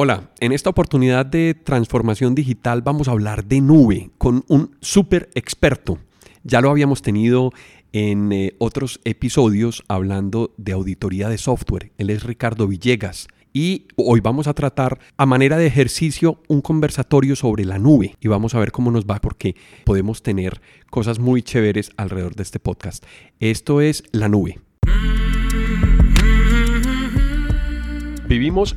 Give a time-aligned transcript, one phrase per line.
[0.00, 5.28] Hola, en esta oportunidad de transformación digital vamos a hablar de nube con un súper
[5.34, 5.98] experto.
[6.44, 7.50] Ya lo habíamos tenido
[7.92, 11.90] en eh, otros episodios hablando de auditoría de software.
[11.98, 13.26] Él es Ricardo Villegas.
[13.52, 18.28] Y hoy vamos a tratar a manera de ejercicio un conversatorio sobre la nube y
[18.28, 20.60] vamos a ver cómo nos va porque podemos tener
[20.90, 23.04] cosas muy chéveres alrededor de este podcast.
[23.40, 24.60] Esto es la nube.
[28.28, 28.76] Vivimos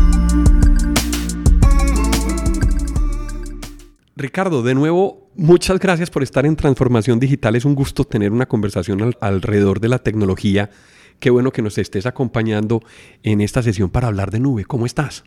[4.21, 7.55] Ricardo, de nuevo, muchas gracias por estar en Transformación Digital.
[7.55, 10.69] Es un gusto tener una conversación alrededor de la tecnología.
[11.19, 12.83] Qué bueno que nos estés acompañando
[13.23, 14.65] en esta sesión para hablar de nube.
[14.65, 15.23] ¿Cómo estás?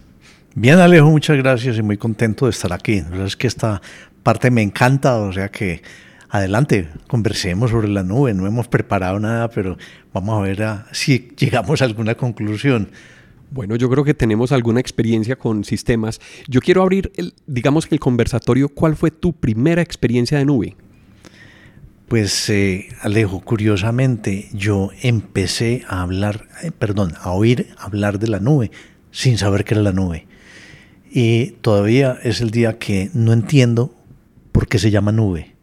[0.54, 3.00] Bien, Alejo, muchas gracias y muy contento de estar aquí.
[3.00, 3.82] Verdad es que esta
[4.22, 5.82] parte me encanta, o sea que
[6.30, 8.32] adelante, conversemos sobre la nube.
[8.32, 9.76] No hemos preparado nada, pero
[10.12, 12.90] vamos a ver si llegamos a alguna conclusión.
[13.50, 16.20] Bueno, yo creo que tenemos alguna experiencia con sistemas.
[16.48, 20.76] Yo quiero abrir, el, digamos que el conversatorio, ¿cuál fue tu primera experiencia de nube?
[22.08, 28.40] Pues eh, Alejo, curiosamente yo empecé a hablar, eh, perdón, a oír hablar de la
[28.40, 28.70] nube
[29.10, 30.26] sin saber qué era la nube.
[31.10, 33.94] Y todavía es el día que no entiendo
[34.52, 35.54] por qué se llama nube.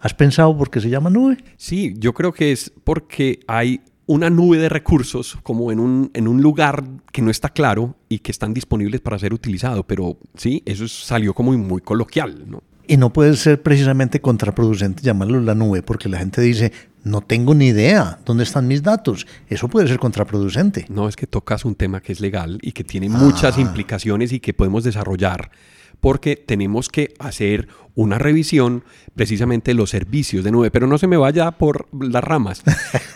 [0.00, 1.36] ¿Has pensado por qué se llama nube?
[1.56, 6.26] Sí, yo creo que es porque hay una nube de recursos como en un, en
[6.26, 10.64] un lugar que no está claro y que están disponibles para ser utilizado, pero sí,
[10.66, 12.60] eso salió como muy coloquial, ¿no?
[12.88, 16.72] Y no puede ser precisamente contraproducente llamarlo la nube, porque la gente dice,
[17.04, 19.28] no tengo ni idea dónde están mis datos.
[19.48, 20.86] Eso puede ser contraproducente.
[20.88, 23.60] No, es que tocas un tema que es legal y que tiene muchas ah.
[23.60, 25.52] implicaciones y que podemos desarrollar
[26.00, 28.84] porque tenemos que hacer una revisión
[29.14, 32.62] precisamente de los servicios de nube, pero no se me vaya por las ramas.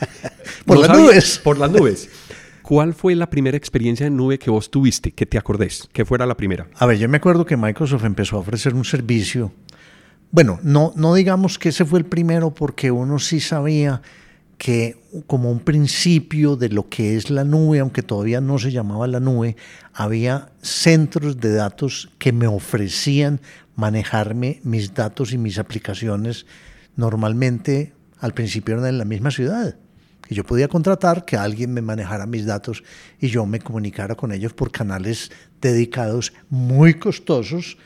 [0.66, 1.40] por las nubes.
[1.42, 2.08] Por las nubes.
[2.62, 6.24] ¿Cuál fue la primera experiencia en nube que vos tuviste, que te acordés, que fuera
[6.24, 6.68] la primera?
[6.76, 9.52] A ver, yo me acuerdo que Microsoft empezó a ofrecer un servicio.
[10.30, 14.00] Bueno, no, no digamos que ese fue el primero porque uno sí sabía
[14.58, 19.06] que como un principio de lo que es la nube, aunque todavía no se llamaba
[19.06, 19.56] la nube,
[19.92, 23.40] había centros de datos que me ofrecían
[23.76, 26.46] manejarme mis datos y mis aplicaciones
[26.96, 29.76] normalmente al principio eran en la misma ciudad.
[30.22, 32.82] Que yo podía contratar que alguien me manejara mis datos
[33.20, 37.76] y yo me comunicara con ellos por canales dedicados muy costosos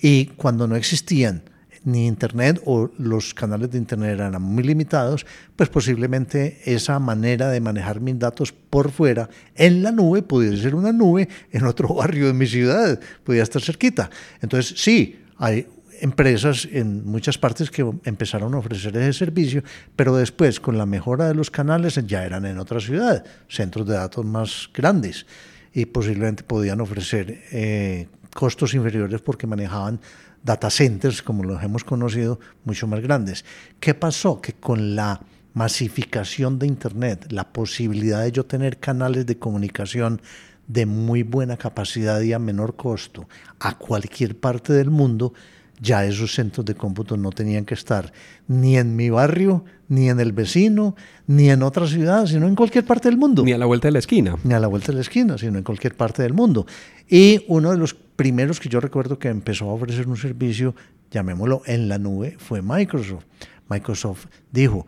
[0.00, 1.44] y cuando no existían
[1.84, 7.60] ni Internet o los canales de Internet eran muy limitados, pues posiblemente esa manera de
[7.60, 12.26] manejar mis datos por fuera en la nube pudiera ser una nube en otro barrio
[12.26, 14.10] de mi ciudad, podía estar cerquita.
[14.40, 15.66] Entonces, sí, hay
[16.00, 19.62] empresas en muchas partes que empezaron a ofrecer ese servicio,
[19.96, 23.94] pero después con la mejora de los canales ya eran en otra ciudad, centros de
[23.94, 25.26] datos más grandes
[25.72, 30.00] y posiblemente podían ofrecer eh, costos inferiores porque manejaban
[30.44, 33.44] data centers, como los hemos conocido, mucho más grandes.
[33.80, 34.40] ¿Qué pasó?
[34.40, 35.20] Que con la
[35.54, 40.20] masificación de Internet, la posibilidad de yo tener canales de comunicación
[40.66, 43.28] de muy buena capacidad y a menor costo
[43.60, 45.32] a cualquier parte del mundo,
[45.80, 48.12] ya esos centros de cómputo no tenían que estar
[48.46, 50.96] ni en mi barrio, ni en el vecino,
[51.26, 53.44] ni en otra ciudad, sino en cualquier parte del mundo.
[53.44, 54.36] Ni a la vuelta de la esquina.
[54.44, 56.66] Ni a la vuelta de la esquina, sino en cualquier parte del mundo.
[57.08, 60.74] Y uno de los primeros que yo recuerdo que empezó a ofrecer un servicio,
[61.10, 63.24] llamémoslo en la nube, fue Microsoft.
[63.68, 64.86] Microsoft dijo,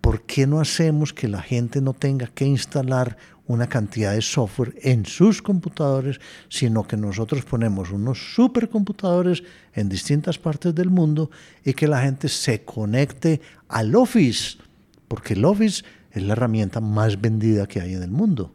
[0.00, 3.16] ¿por qué no hacemos que la gente no tenga que instalar
[3.52, 9.42] una cantidad de software en sus computadores, sino que nosotros ponemos unos supercomputadores
[9.74, 11.30] en distintas partes del mundo
[11.64, 14.58] y que la gente se conecte al Office,
[15.08, 18.54] porque el Office es la herramienta más vendida que hay en el mundo.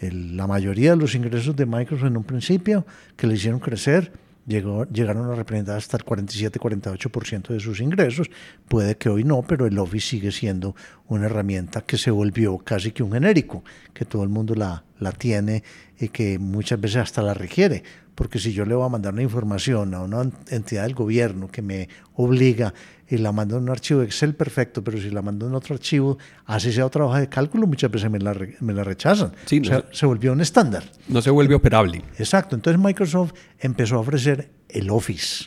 [0.00, 2.86] La mayoría de los ingresos de Microsoft en un principio
[3.16, 4.12] que le hicieron crecer
[4.48, 8.30] llegó, llegaron a representar hasta el 47-48% de sus ingresos.
[8.66, 10.74] Puede que hoy no, pero el Office sigue siendo
[11.06, 13.62] una herramienta que se volvió casi que un genérico,
[13.92, 15.62] que todo el mundo la, la tiene
[16.00, 17.84] y que muchas veces hasta la requiere.
[18.14, 21.62] Porque si yo le voy a mandar una información a una entidad del gobierno que
[21.62, 22.74] me obliga
[23.08, 26.18] y la mando en un archivo Excel, perfecto, pero si la mando en otro archivo,
[26.44, 29.28] así sea otra hoja de cálculo, muchas veces me la, me la rechazan.
[29.32, 30.84] o sea, se volvió un estándar.
[31.08, 32.02] No se vuelve operable.
[32.18, 32.54] Exacto.
[32.54, 35.46] Entonces Microsoft empezó a ofrecer el Office.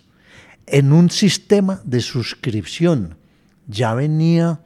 [0.65, 3.17] en un sistema de suscripción.
[3.67, 4.61] Ya venía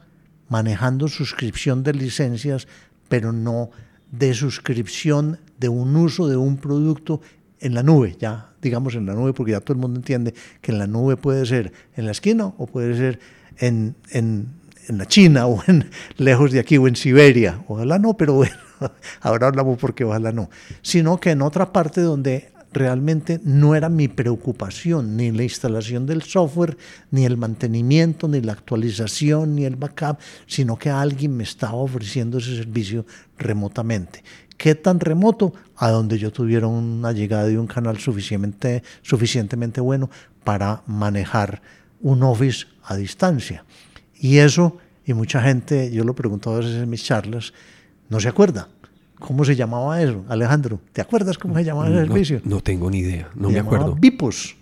[0.48, 2.66] manejando suscripción de licencias,
[3.08, 3.70] pero no
[4.10, 7.20] de suscripción de un uso de un producto
[7.60, 10.72] en la nube, ya digamos en la nube, porque ya todo el mundo entiende que
[10.72, 13.20] en la nube puede ser en la esquina o puede ser
[13.58, 14.48] en, en,
[14.88, 17.64] en la China o en, lejos de aquí o en Siberia.
[17.68, 18.56] Ojalá no, pero bueno,
[19.20, 20.50] ahora hablamos porque ojalá no.
[20.82, 26.22] Sino que en otra parte donde realmente no era mi preocupación, ni la instalación del
[26.22, 26.76] software,
[27.10, 32.38] ni el mantenimiento, ni la actualización, ni el backup, sino que alguien me estaba ofreciendo
[32.38, 33.06] ese servicio
[33.38, 34.22] remotamente.
[34.56, 35.52] ¿Qué tan remoto?
[35.76, 40.10] A donde yo tuviera una llegada de un canal suficientemente, suficientemente bueno
[40.44, 41.60] para manejar
[42.00, 43.64] un Office a distancia.
[44.18, 47.52] Y eso, y mucha gente, yo lo pregunto a veces en mis charlas,
[48.08, 48.68] no se acuerda.
[49.18, 50.80] ¿Cómo se llamaba eso, Alejandro?
[50.92, 52.40] ¿Te acuerdas cómo se llamaba ese servicio?
[52.44, 53.94] No tengo ni idea, no me acuerdo.
[53.94, 54.56] BIPOS,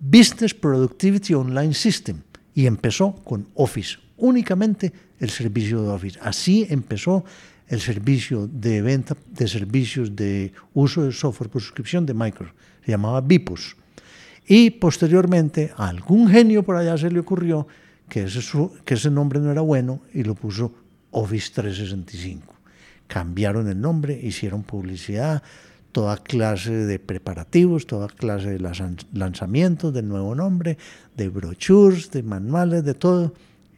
[0.00, 2.18] Business Productivity Online System,
[2.54, 6.18] y empezó con Office, únicamente el servicio de Office.
[6.22, 7.24] Así empezó
[7.68, 12.56] el servicio de venta de servicios de uso de software por suscripción de Microsoft.
[12.84, 13.76] Se llamaba BIPOS.
[14.46, 17.66] Y posteriormente a algún genio por allá se le ocurrió
[18.08, 18.40] que ese,
[18.84, 20.74] que ese nombre no era bueno y lo puso
[21.10, 22.54] Office 365
[23.06, 25.42] cambiaron el nombre, hicieron publicidad,
[25.92, 30.78] toda clase de preparativos, toda clase de lanzamientos del nuevo nombre,
[31.16, 33.34] de brochures, de manuales, de todo,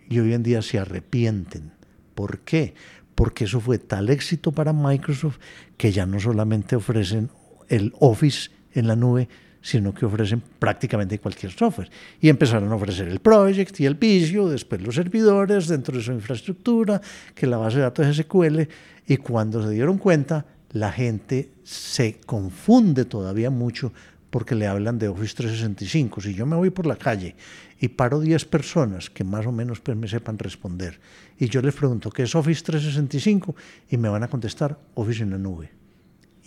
[0.09, 1.73] y hoy en día se arrepienten.
[2.15, 2.75] ¿Por qué?
[3.17, 5.39] Porque eso fue tal éxito para Microsoft
[5.77, 7.31] que ya no solamente ofrecen
[7.69, 9.29] el Office en la nube,
[9.61, 11.91] sino que ofrecen prácticamente cualquier software.
[12.21, 16.13] Y empezaron a ofrecer el Project y el Visio, después los servidores dentro de su
[16.13, 17.01] infraestructura,
[17.35, 18.61] que la base de datos SQL,
[19.09, 23.93] y cuando se dieron cuenta, la gente se confunde todavía mucho
[24.31, 26.21] porque le hablan de Office 365.
[26.21, 27.35] Si yo me voy por la calle
[27.79, 31.01] y paro 10 personas que más o menos pues, me sepan responder,
[31.39, 33.55] y yo les pregunto, ¿qué es Office 365?
[33.91, 35.71] Y me van a contestar, Office en la nube.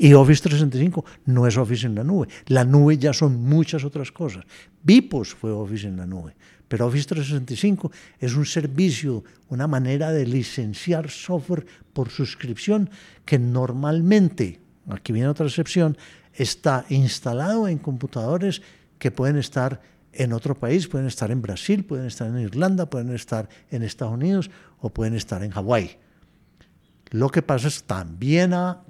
[0.02, 2.30] Y Office 365 no es Office en la nube.
[2.48, 4.46] La nube ya son muchas otras cosas.
[4.82, 6.36] Vipos fue Office en la nube.
[6.70, 12.90] Pero Office 365 es un servicio, una manera de licenciar software por suscripción
[13.26, 15.98] que normalmente, aquí viene otra excepción,
[16.34, 18.62] está instalado en computadores
[19.00, 19.82] que pueden estar
[20.20, 24.14] en otro país, pueden estar en Brasil, pueden estar en Irlanda, pueden estar en Estados
[24.14, 24.52] Unidos
[24.82, 25.98] o pueden estar en Hawái.
[27.12, 28.84] Lo que pasa es que también ha,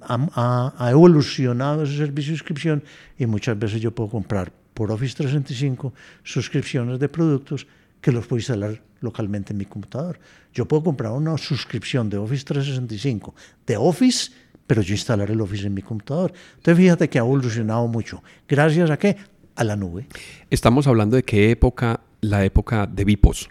[0.00, 2.84] ha, evolucionado ese servicio de suscripción
[3.18, 5.92] y muchas veces yo puedo comprar por Office 365
[6.22, 7.66] suscripciones de productos
[8.00, 10.20] que los puedo instalar localmente en mi computador.
[10.54, 13.34] Yo puedo comprar una suscripción de Office 365
[13.66, 14.30] de Office,
[14.66, 16.32] pero yo instalar el Office en mi computador.
[16.56, 18.22] Entonces fíjate que ha evolucionado mucho.
[18.48, 19.16] ¿Gracias a qué?
[19.56, 20.06] A la nube.
[20.50, 23.48] Estamos hablando de qué época, la época de Vipos.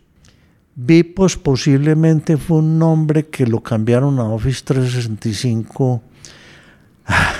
[0.76, 6.02] Vipos posiblemente fue un nombre que lo cambiaron a Office 365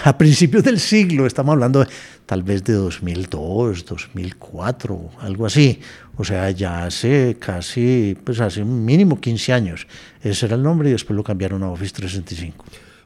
[0.04, 1.86] a principios del siglo, estamos hablando
[2.26, 5.80] tal vez de 2002, 2004, algo así.
[6.18, 9.88] O sea, ya hace casi, pues hace un mínimo 15 años.
[10.22, 12.64] Ese era el nombre y después lo cambiaron a Office 365.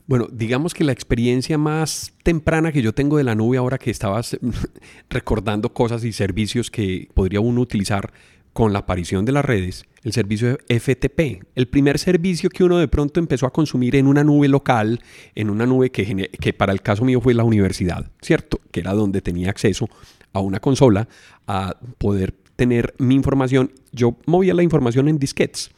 [0.09, 3.91] Bueno, digamos que la experiencia más temprana que yo tengo de la nube ahora que
[3.91, 4.35] estabas
[5.11, 8.11] recordando cosas y servicios que podría uno utilizar
[8.51, 12.87] con la aparición de las redes, el servicio FTP, el primer servicio que uno de
[12.87, 14.99] pronto empezó a consumir en una nube local,
[15.35, 18.61] en una nube que, que para el caso mío fue la universidad, ¿cierto?
[18.71, 19.87] Que era donde tenía acceso
[20.33, 21.07] a una consola,
[21.45, 23.71] a poder tener mi información.
[23.91, 25.69] Yo movía la información en disquetes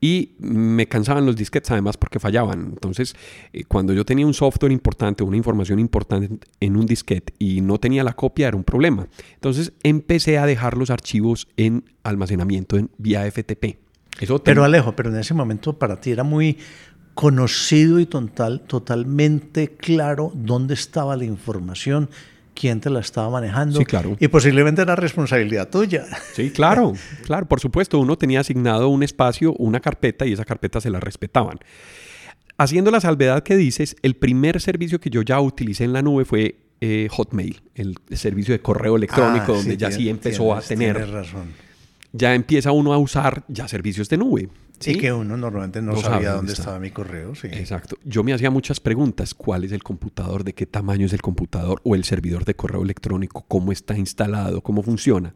[0.00, 2.70] y me cansaban los disquetes además porque fallaban.
[2.70, 3.14] Entonces,
[3.52, 7.78] eh, cuando yo tenía un software importante, una información importante en un disquete y no
[7.78, 9.06] tenía la copia, era un problema.
[9.34, 13.78] Entonces, empecé a dejar los archivos en almacenamiento en, vía FTP.
[14.20, 16.58] Eso pero Alejo, pero en ese momento para ti era muy
[17.14, 22.08] conocido y total, totalmente claro dónde estaba la información
[22.60, 23.78] quién te la estaba manejando.
[23.78, 24.16] Sí, claro.
[24.20, 26.04] Y posiblemente era responsabilidad tuya.
[26.34, 26.92] Sí, claro,
[27.24, 27.98] claro, por supuesto.
[27.98, 31.58] Uno tenía asignado un espacio, una carpeta y esa carpeta se la respetaban.
[32.58, 36.26] Haciendo la salvedad que dices, el primer servicio que yo ya utilicé en la nube
[36.26, 41.10] fue eh, Hotmail, el servicio de correo electrónico, ah, donde ya sí empezó a tener.
[41.10, 41.54] razón.
[42.12, 44.48] Ya empieza uno a usar ya servicios de nube.
[44.80, 47.34] Sí, que uno normalmente no, sabía dónde, estaba mi correo.
[47.34, 47.48] Sí.
[47.52, 47.96] Exacto.
[48.02, 49.34] Yo me hacía muchas preguntas.
[49.34, 50.42] ¿Cuál es el computador?
[50.42, 51.80] ¿De qué tamaño es el computador?
[51.84, 53.44] ¿O el servidor de correo electrónico?
[53.46, 54.62] ¿Cómo está instalado?
[54.62, 55.34] ¿Cómo funciona?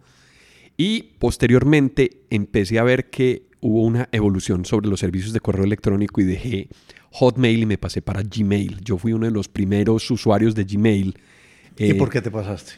[0.76, 6.20] Y posteriormente empecé a ver que hubo una evolución sobre los servicios de correo electrónico
[6.20, 6.68] y dejé
[7.12, 8.80] Hotmail y me pasé para Gmail.
[8.82, 11.18] Yo fui uno de los primeros usuarios de Gmail.
[11.76, 12.72] ¿Y por qué te pasaste?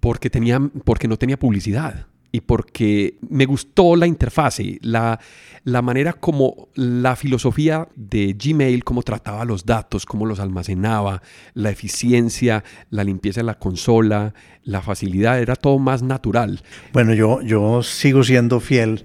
[0.00, 5.18] porque, tenía, porque no tenía publicidad y porque me gustó la interfase, la,
[5.64, 11.22] la manera como la filosofía de Gmail, cómo trataba los datos, cómo los almacenaba,
[11.54, 16.60] la eficiencia, la limpieza de la consola, la facilidad, era todo más natural.
[16.92, 19.04] Bueno, yo, yo sigo siendo fiel.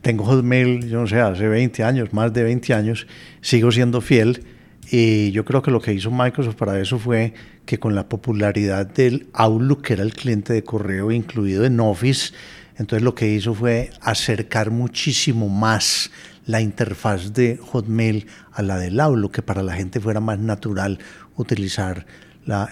[0.00, 3.06] Tengo Hotmail, yo no sé, hace 20 años, más de 20 años,
[3.40, 4.44] sigo siendo fiel.
[4.90, 7.34] Y yo creo que lo que hizo Microsoft para eso fue
[7.64, 12.32] que con la popularidad del Outlook, que era el cliente de correo incluido en Office,
[12.80, 16.10] entonces lo que hizo fue acercar muchísimo más
[16.46, 20.98] la interfaz de Hotmail a la del Outlook, que para la gente fuera más natural
[21.36, 22.06] utilizar
[22.46, 22.70] la,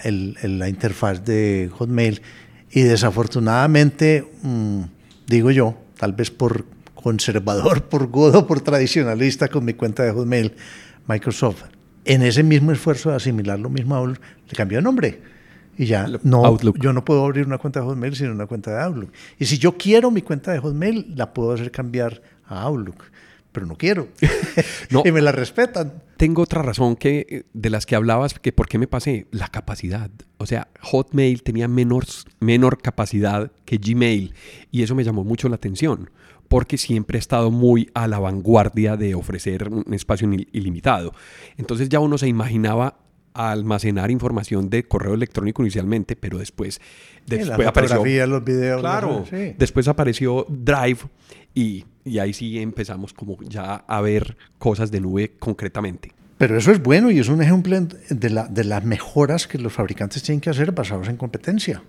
[0.67, 2.23] interfaz de Hotmail.
[2.71, 4.81] Y desafortunadamente, mm,
[5.27, 10.55] digo yo, tal vez por conservador, por godo, por tradicionalista con mi cuenta de Hotmail,
[11.07, 11.65] Microsoft,
[12.05, 15.38] en ese mismo esfuerzo de asimilar lo mismo a Outlook, le cambió de nombre
[15.79, 18.81] y ya no, yo no puedo abrir una cuenta de Hotmail sino una cuenta de
[18.81, 19.13] Outlook.
[19.39, 23.05] Y si yo quiero mi cuenta de Hotmail, la puedo hacer cambiar a Outlook,
[23.53, 24.09] pero no quiero.
[24.89, 25.03] no.
[25.05, 26.03] y me la respetan.
[26.17, 30.11] Tengo otra razón que de las que hablabas, que por qué me pasé, la capacidad.
[30.37, 32.03] O sea, Hotmail tenía menor,
[32.41, 34.33] menor capacidad que Gmail
[34.71, 36.09] y eso me llamó mucho la atención
[36.49, 41.13] porque siempre he estado muy a la vanguardia de ofrecer un espacio ilimitado.
[41.55, 42.97] Entonces ya uno se imaginaba
[43.39, 46.81] almacenar información de correo electrónico inicialmente, pero después,
[47.25, 49.25] después apareció los videos, claro,
[49.57, 50.99] después apareció Drive
[51.53, 56.11] y, y, ahí sí empezamos como ya a ver cosas de nube concretamente.
[56.37, 57.79] Pero eso es bueno y es un ejemplo
[58.09, 61.81] de, la, de las mejoras que los fabricantes tienen que hacer basados en competencia.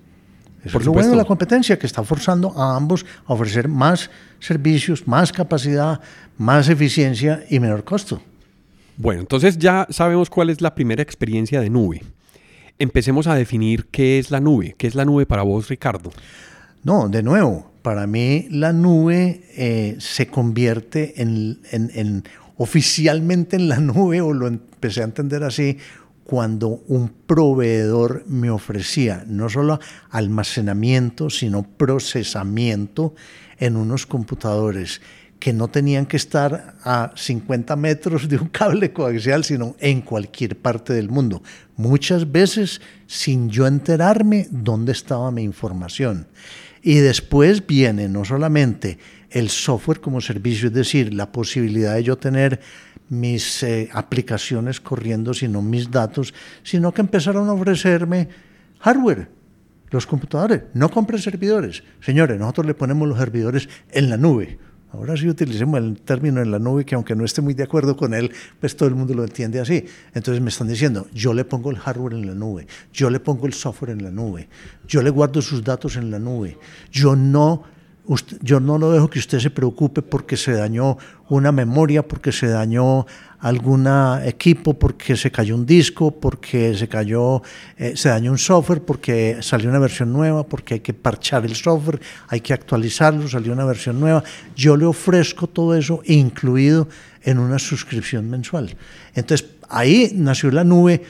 [0.64, 3.66] Eso Por es lo bueno de la competencia que está forzando a ambos a ofrecer
[3.66, 6.00] más servicios, más capacidad,
[6.36, 8.22] más eficiencia y menor costo.
[8.96, 12.02] Bueno, entonces ya sabemos cuál es la primera experiencia de nube.
[12.78, 14.74] Empecemos a definir qué es la nube.
[14.78, 16.10] ¿Qué es la nube para vos, Ricardo?
[16.82, 22.24] No, de nuevo, para mí la nube eh, se convierte en, en,
[22.56, 25.78] oficialmente en la nube, o lo empecé a entender así,
[26.24, 29.80] cuando un proveedor me ofrecía no solo
[30.10, 33.14] almacenamiento, sino procesamiento
[33.58, 35.00] en unos computadores
[35.40, 40.56] que no tenían que estar a 50 metros de un cable coaxial, sino en cualquier
[40.56, 41.42] parte del mundo.
[41.76, 46.28] Muchas veces sin yo enterarme dónde estaba mi información.
[46.82, 48.98] Y después viene no solamente
[49.30, 52.60] el software como servicio, es decir, la posibilidad de yo tener
[53.08, 58.28] mis eh, aplicaciones corriendo, sino mis datos, sino que empezaron a ofrecerme
[58.78, 59.30] hardware,
[59.90, 60.62] los computadores.
[60.74, 61.82] No compren servidores.
[62.00, 64.58] Señores, nosotros le ponemos los servidores en la nube
[64.92, 67.96] Ahora sí utilicemos el término en la nube, que aunque no esté muy de acuerdo
[67.96, 69.84] con él, pues todo el mundo lo entiende así.
[70.14, 73.46] Entonces me están diciendo, yo le pongo el hardware en la nube, yo le pongo
[73.46, 74.48] el software en la nube,
[74.88, 76.58] yo le guardo sus datos en la nube,
[76.90, 77.62] yo no
[78.42, 80.98] yo no lo dejo que usted se preocupe porque se dañó
[81.28, 83.06] una memoria, porque se dañó
[83.38, 83.86] algún
[84.24, 87.42] equipo, porque se cayó un disco, porque se cayó,
[87.76, 91.54] eh, se dañó un software, porque salió una versión nueva, porque hay que parchar el
[91.54, 94.24] software, hay que actualizarlo, salió una versión nueva.
[94.56, 96.88] Yo le ofrezco todo eso incluido
[97.22, 98.76] en una suscripción mensual.
[99.14, 101.02] Entonces, ahí nació la nube,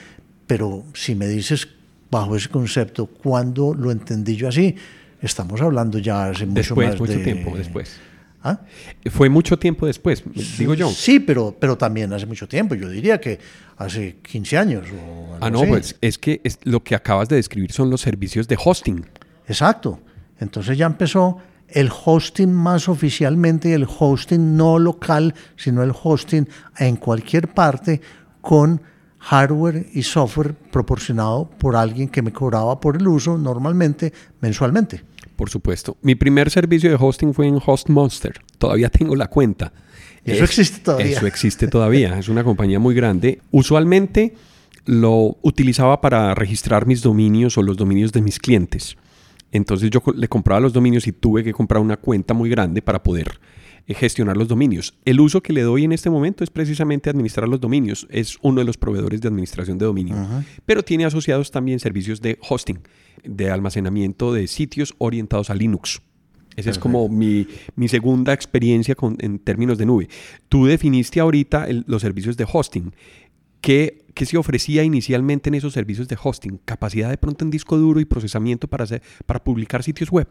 [0.47, 1.66] pero si me dices
[2.11, 4.76] bajo ese concepto, ¿cuándo lo entendí yo así?
[5.21, 7.97] Estamos hablando ya hace mucho después, mucho tiempo después.
[8.43, 8.59] ¿Ah?
[9.11, 10.23] Fue mucho tiempo después,
[10.57, 10.89] digo yo.
[10.89, 12.75] Sí, pero, pero también hace mucho tiempo.
[12.75, 13.39] Yo diría que
[13.77, 14.87] hace 15 años.
[15.41, 18.57] ah, no, pues es que es, lo que acabas de describir son los servicios de
[18.62, 19.05] hosting.
[19.47, 20.00] Exacto.
[20.39, 21.37] Entonces ya empezó
[21.69, 26.49] el hosting más oficialmente el hosting no local, sino el hosting
[26.79, 28.00] en cualquier parte
[28.41, 28.81] con
[29.21, 35.05] hardware y software proporcionado por alguien que me cobraba por el uso normalmente mensualmente
[35.41, 35.97] por supuesto.
[36.03, 38.43] Mi primer servicio de hosting fue en HostMonster.
[38.59, 39.73] Todavía tengo la cuenta.
[40.23, 41.17] Eso existe todavía.
[41.17, 42.19] Eso existe todavía.
[42.19, 43.41] es una compañía muy grande.
[43.50, 44.35] Usualmente
[44.85, 48.99] lo utilizaba para registrar mis dominios o los dominios de mis clientes.
[49.50, 53.03] Entonces yo le compraba los dominios y tuve que comprar una cuenta muy grande para
[53.03, 53.41] poder
[53.94, 54.94] gestionar los dominios.
[55.04, 58.06] El uso que le doy en este momento es precisamente administrar los dominios.
[58.11, 60.16] Es uno de los proveedores de administración de dominio.
[60.66, 62.78] Pero tiene asociados también servicios de hosting
[63.25, 66.02] de almacenamiento de sitios orientados a Linux.
[66.56, 67.47] Esa es como mi,
[67.87, 70.09] segunda experiencia en términos de nube.
[70.49, 72.92] Tú definiste ahorita los servicios de hosting.
[73.61, 76.59] ¿Qué, ¿Qué, se ofrecía inicialmente en esos servicios de hosting?
[76.64, 80.26] ¿Capacidad de pronto en disco duro y procesamiento para, hacer, para publicar sitios web?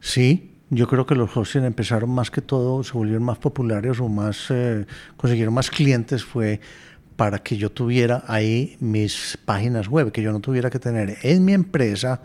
[0.00, 4.08] Sí, yo creo que los hosting empezaron más que todo, se volvieron más populares o
[4.08, 4.86] más, eh,
[5.18, 6.60] consiguieron más clientes, fue
[7.14, 11.44] para que yo tuviera ahí mis páginas web, que yo no tuviera que tener en
[11.44, 12.22] mi empresa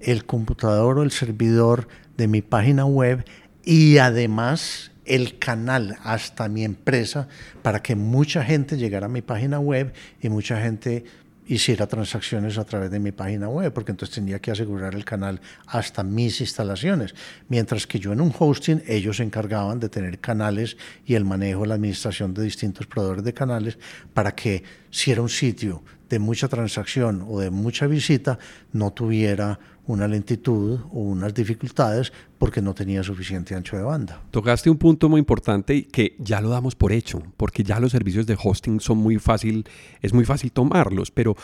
[0.00, 1.88] el computador o el servidor
[2.18, 3.24] de mi página web
[3.64, 7.28] y además el canal hasta mi empresa
[7.62, 11.06] para que mucha gente llegara a mi página web y mucha gente
[11.46, 15.40] hiciera transacciones a través de mi página web, porque entonces tenía que asegurar el canal
[15.66, 17.14] hasta mis instalaciones.
[17.48, 21.64] Mientras que yo en un hosting, ellos se encargaban de tener canales y el manejo,
[21.64, 23.78] la administración de distintos proveedores de canales
[24.12, 28.38] para que si era un sitio de mucha transacción o de mucha visita,
[28.72, 34.22] no tuviera una lentitud o unas dificultades porque no tenía suficiente ancho de banda.
[34.30, 38.26] Tocaste un punto muy importante que ya lo damos por hecho, porque ya los servicios
[38.26, 39.64] de hosting son muy fácil,
[40.02, 41.36] es muy fácil tomarlos, pero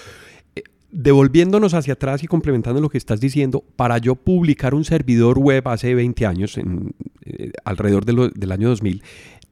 [0.57, 5.39] eh, devolviéndonos hacia atrás y complementando lo que estás diciendo, para yo publicar un servidor
[5.39, 9.03] web hace 20 años, eh, alrededor del año 2000,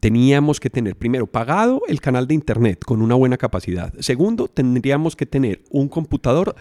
[0.00, 3.92] teníamos que tener primero pagado el canal de internet con una buena capacidad.
[4.00, 6.56] Segundo, tendríamos que tener un computador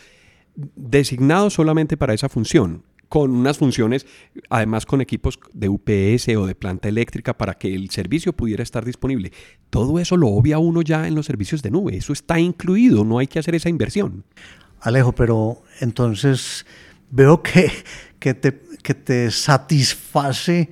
[0.56, 4.06] designado solamente para esa función, con unas funciones,
[4.50, 8.86] además con equipos de UPS o de planta eléctrica para que el servicio pudiera estar
[8.86, 9.32] disponible.
[9.70, 13.18] Todo eso lo obvia uno ya en los servicios de nube, eso está incluido, no
[13.18, 14.24] hay que hacer esa inversión.
[14.82, 16.66] Alejo, pero entonces
[17.10, 17.72] veo que,
[18.20, 20.70] que, te, que te satisface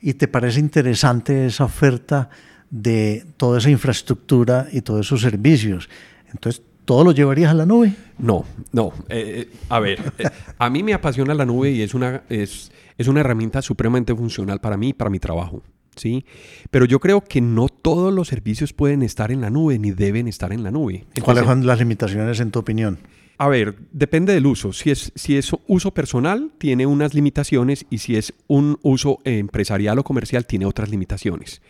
[0.00, 2.30] y te parece interesante esa oferta
[2.70, 5.88] de toda esa infraestructura y todos esos servicios.
[6.32, 7.94] Entonces, ¿todo lo llevarías a la nube?
[8.18, 8.92] No, no.
[9.08, 10.24] Eh, eh, a ver, eh,
[10.58, 14.60] a mí me apasiona la nube y es una, es, es una herramienta supremamente funcional
[14.60, 15.62] para mí y para mi trabajo.
[15.94, 16.24] ¿sí?
[16.72, 20.26] Pero yo creo que no todos los servicios pueden estar en la nube ni deben
[20.26, 21.04] estar en la nube.
[21.22, 22.98] ¿Cuáles son las limitaciones en tu opinión?
[23.38, 24.72] A ver, depende del uso.
[24.72, 30.00] Si es, si es uso personal, tiene unas limitaciones y si es un uso empresarial
[30.00, 31.62] o comercial, tiene otras limitaciones.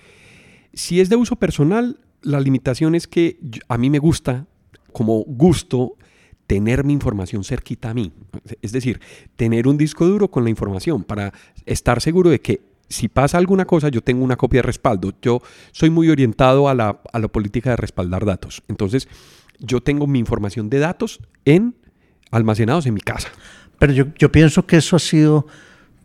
[0.73, 4.47] Si es de uso personal, la limitación es que a mí me gusta,
[4.91, 5.97] como gusto,
[6.47, 8.13] tener mi información cerquita a mí.
[8.61, 9.01] Es decir,
[9.37, 11.33] tener un disco duro con la información para
[11.65, 15.13] estar seguro de que si pasa alguna cosa, yo tengo una copia de respaldo.
[15.23, 18.63] Yo soy muy orientado a la, a la política de respaldar datos.
[18.67, 19.07] Entonces,
[19.61, 21.77] yo tengo mi información de datos en
[22.33, 23.29] almacenados en mi casa.
[23.79, 25.47] Pero yo, yo pienso que eso ha sido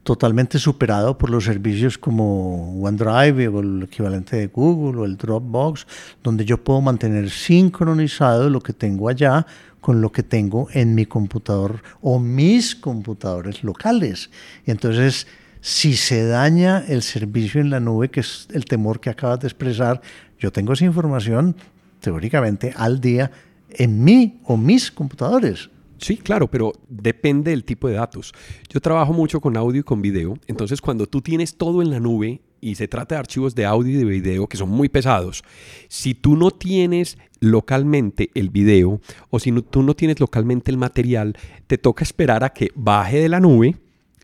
[0.06, 5.88] totalmente superado por los servicios como OneDrive o el equivalente de Google o el Dropbox,
[6.22, 9.48] donde yo puedo mantener sincronizado lo que tengo allá
[9.82, 14.30] con lo que tengo en mi computador o mis computadores locales.
[14.68, 15.26] Y entonces,
[15.60, 19.48] si se daña el servicio en la nube, que es el temor que acabas de
[19.48, 20.02] expresar,
[20.38, 21.56] yo tengo esa información
[22.00, 23.32] teóricamente al día
[23.72, 25.72] en mí o mis computadores.
[25.98, 28.34] Sí, claro, pero depende del tipo de datos.
[28.70, 32.00] Yo trabajo mucho con audio y con video, entonces cuando tú tienes todo en la
[32.00, 35.44] nube y se trata de archivos de audio y de video que son muy pesados,
[35.88, 41.38] si tú no tienes localmente el video o si tú no tienes localmente el material,
[41.68, 43.76] te toca esperar a que baje de la nube,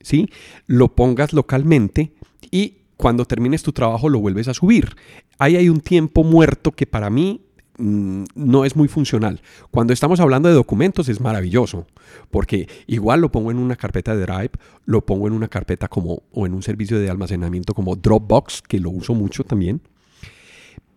[0.02, 0.30] ¿sí?
[0.68, 2.12] Lo pongas localmente
[2.50, 4.96] y cuando termines tu trabajo lo vuelves a subir.
[5.40, 7.42] Ahí hay un tiempo muerto que para mí
[7.82, 9.42] Mm, no es muy funcional.
[9.72, 11.88] Cuando estamos hablando de documentos es maravilloso,
[12.30, 14.52] porque igual lo pongo en una carpeta de Drive,
[14.86, 18.80] lo pongo en una carpeta como o en un servicio de almacenamiento como Dropbox, que
[18.80, 19.82] lo uso mucho también.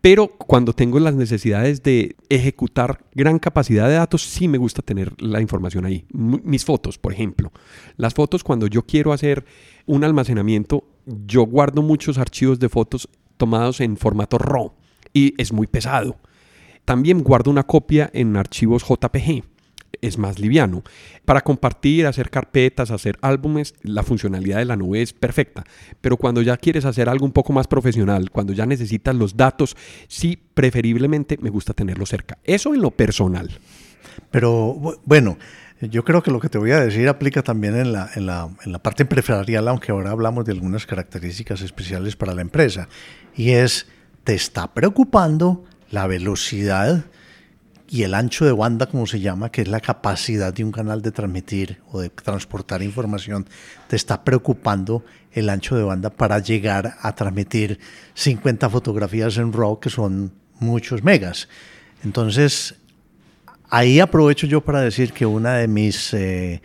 [0.03, 5.15] Pero cuando tengo las necesidades de ejecutar gran capacidad de datos, sí me gusta tener
[5.23, 6.05] la información ahí.
[6.13, 7.51] mis fotos, por ejemplo.
[7.97, 9.47] Las fotos, cuando yo quiero hacer
[9.87, 14.75] un almacenamiento, yo guardo muchos archivos de fotos tomados en formato RAW
[15.15, 16.19] y es muy pesado.
[16.85, 19.45] También guardo una copia en archivos JPG.
[20.01, 20.83] Es más liviano.
[21.25, 25.65] Para compartir, hacer carpetas, hacer álbumes, la funcionalidad de la nube es perfecta.
[26.01, 29.77] Pero cuando ya quieres hacer algo un poco más profesional, cuando ya necesitas los datos,
[30.09, 32.39] sí, preferiblemente me gusta tenerlo cerca.
[32.45, 33.51] Eso en lo personal.
[34.31, 35.39] Pero bueno,
[35.81, 38.51] yo creo que lo que te voy a decir aplica también en la, en la,
[38.65, 42.89] en la parte empresarial, aunque ahora hablamos de algunas características especiales para la empresa.
[43.35, 43.87] Y es,
[44.23, 47.05] te está preocupando la velocidad
[47.89, 51.01] y el ancho de banda, como se llama, que es la capacidad de un canal
[51.03, 53.47] de transmitir o de transportar información,
[53.87, 57.79] te está preocupando el ancho de banda para llegar a transmitir
[58.15, 61.49] 50 fotografías en RAW, que son muchos megas.
[62.03, 62.75] Entonces,
[63.71, 66.61] ahí aprovecho yo para decir que una de mis, eh,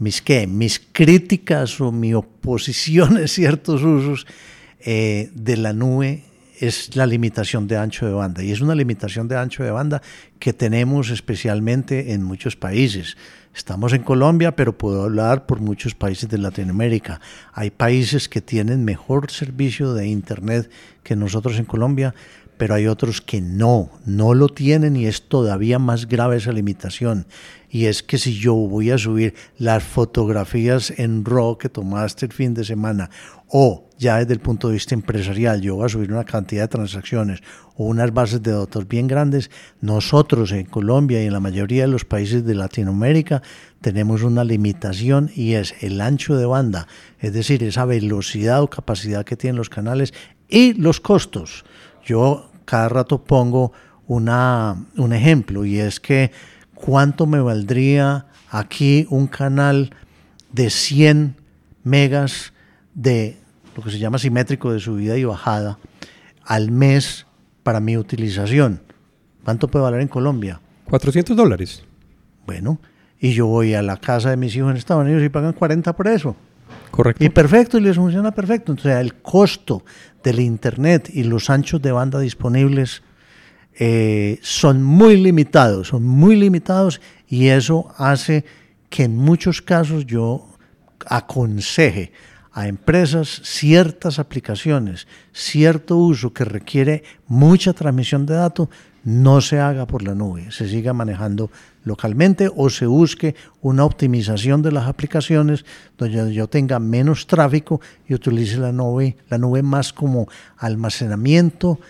[0.00, 0.48] mis, ¿qué?
[0.48, 4.26] mis críticas o mi oposición a ciertos usos
[4.80, 6.24] eh, de la nube
[6.62, 8.42] es la limitación de ancho de banda.
[8.42, 10.00] Y es una limitación de ancho de banda
[10.38, 13.16] que tenemos especialmente en muchos países.
[13.52, 17.20] Estamos en Colombia, pero puedo hablar por muchos países de Latinoamérica.
[17.52, 20.70] Hay países que tienen mejor servicio de Internet
[21.02, 22.14] que nosotros en Colombia,
[22.56, 27.26] pero hay otros que no, no lo tienen y es todavía más grave esa limitación.
[27.68, 32.32] Y es que si yo voy a subir las fotografías en RAW que tomaste el
[32.32, 33.10] fin de semana
[33.54, 36.68] o ya desde el punto de vista empresarial, yo voy a subir una cantidad de
[36.68, 37.40] transacciones
[37.76, 39.50] o unas bases de datos bien grandes,
[39.82, 43.42] nosotros en Colombia y en la mayoría de los países de Latinoamérica
[43.82, 46.88] tenemos una limitación y es el ancho de banda,
[47.20, 50.14] es decir, esa velocidad o capacidad que tienen los canales
[50.48, 51.64] y los costos.
[52.04, 53.72] Yo cada rato pongo
[54.06, 56.32] una, un ejemplo y es que
[56.74, 59.94] cuánto me valdría aquí un canal
[60.50, 61.36] de 100
[61.84, 62.54] megas
[62.94, 63.41] de
[63.76, 65.78] lo que se llama simétrico de subida y bajada,
[66.44, 67.26] al mes
[67.62, 68.80] para mi utilización.
[69.44, 70.60] ¿Cuánto puede valer en Colombia?
[70.84, 71.84] 400 dólares.
[72.46, 72.78] Bueno,
[73.20, 75.92] y yo voy a la casa de mis hijos en Estados Unidos y pagan 40
[75.94, 76.36] por eso.
[76.90, 77.24] Correcto.
[77.24, 78.72] Y perfecto, y les funciona perfecto.
[78.72, 79.84] Entonces, el costo
[80.22, 83.02] del Internet y los anchos de banda disponibles
[83.78, 88.44] eh, son muy limitados, son muy limitados y eso hace
[88.90, 90.46] que en muchos casos yo
[91.06, 92.12] aconseje
[92.52, 98.68] a empresas ciertas aplicaciones, cierto uso que requiere mucha transmisión de datos,
[99.04, 101.50] no se haga por la nube, se siga manejando
[101.84, 105.64] localmente o se busque una optimización de las aplicaciones
[105.98, 111.80] donde yo tenga menos tráfico y utilice la nube, la nube más como almacenamiento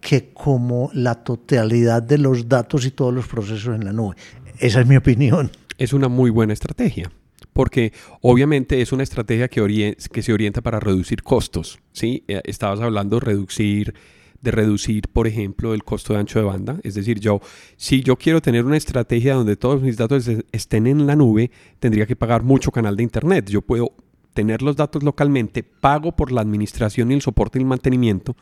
[0.00, 4.16] que como la totalidad de los datos y todos los procesos en la nube.
[4.58, 5.50] Esa es mi opinión.
[5.76, 7.10] Es una muy buena estrategia
[7.54, 11.78] porque obviamente es una estrategia que, que se orienta para reducir costos.
[11.92, 12.24] ¿sí?
[12.28, 13.94] Eh, estabas hablando de reducir,
[14.42, 16.78] de reducir, por ejemplo, el costo de ancho de banda.
[16.82, 17.40] Es decir, yo,
[17.76, 22.04] si yo quiero tener una estrategia donde todos mis datos estén en la nube, tendría
[22.04, 23.48] que pagar mucho canal de Internet.
[23.48, 23.94] Yo puedo
[24.34, 28.36] tener los datos localmente, pago por la administración y el soporte y el mantenimiento,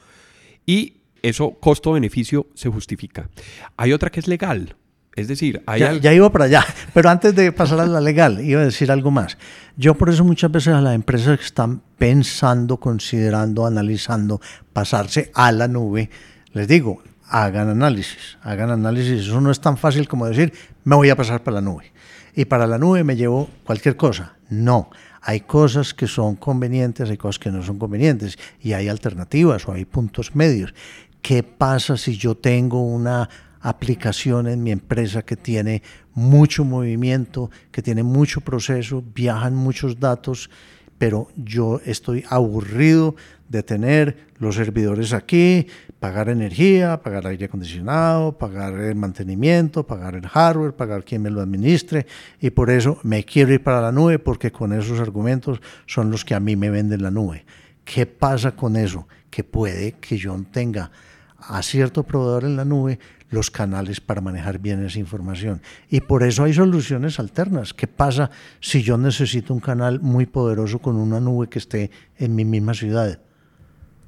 [0.67, 3.29] y eso costo-beneficio se justifica.
[3.77, 4.75] Hay otra que es legal.
[5.15, 5.63] Es decir,
[6.01, 9.11] ya, iba para allá, pero antes de pasar a la legal, iba a decir algo
[9.11, 9.37] más.
[9.77, 14.41] Yo por eso muchas veces a las empresas que están pensando, considerando, analizando
[14.73, 16.09] pasarse a la nube,
[16.55, 19.23] les digo, hagan análisis, hagan análisis.
[19.23, 20.53] Eso no es tan fácil como decir,
[20.85, 21.93] me voy a pasar para la nube.
[22.35, 24.37] Y para la nube me llevo cualquier cosa.
[24.49, 29.69] No, hay cosas que son convenientes, hay cosas que no son convenientes y hay alternativas
[29.69, 30.75] o hay puntos medios.
[31.21, 33.29] ¿Qué pasa si yo tengo una
[33.63, 35.83] aplicación en mi empresa que tiene
[36.15, 40.51] mucho movimiento, que tiene mucho proceso, viajan muchos datos,
[40.99, 43.17] pero yo estoy aburrido
[43.49, 45.67] de tener los servidores aquí,
[46.01, 51.41] pagar energía, pagar aire acondicionado, pagar el mantenimiento, pagar el hardware, pagar quien me lo
[51.41, 52.07] administre
[52.41, 56.25] y por eso me quiero ir para la nube porque con esos argumentos son los
[56.25, 57.45] que a mí me venden la nube.
[57.85, 59.07] ¿Qué pasa con eso?
[59.31, 60.91] Que puede que yo tenga
[61.39, 62.99] a cierto proveedor en la nube
[63.33, 65.61] los canales para manejar bien esa información.
[65.91, 67.75] Y por eso hay soluciones alternas.
[67.75, 72.37] ¿Qué pasa si yo necesito un canal muy poderoso con una nube que esté en
[72.37, 73.19] mi misma ciudad?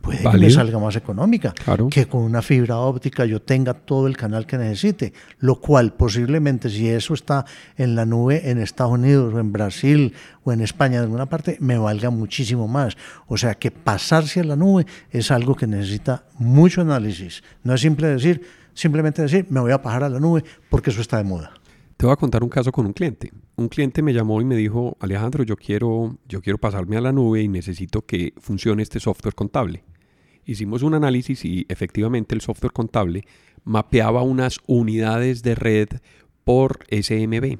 [0.03, 1.55] Puede que me salga más económica,
[1.91, 6.69] que con una fibra óptica yo tenga todo el canal que necesite, lo cual posiblemente
[6.69, 7.47] si eso está
[7.79, 11.57] en la nube en Estados Unidos o en Brasil o en España de alguna parte,
[11.59, 12.99] me valga muchísimo más.
[13.29, 17.43] O sea que pasarse a la nube es algo que necesita mucho análisis.
[17.63, 18.43] No es simple decir,
[18.75, 21.53] simplemente decir, me voy a pasar a la nube porque eso está de moda.
[21.97, 23.33] Te voy a contar un caso con un cliente.
[23.57, 27.13] Un cliente me llamó y me dijo, Alejandro, yo quiero, yo quiero pasarme a la
[27.13, 29.85] nube y necesito que funcione este software contable.
[30.45, 33.25] Hicimos un análisis y efectivamente el software contable
[33.63, 35.89] mapeaba unas unidades de red
[36.43, 37.59] por SMB.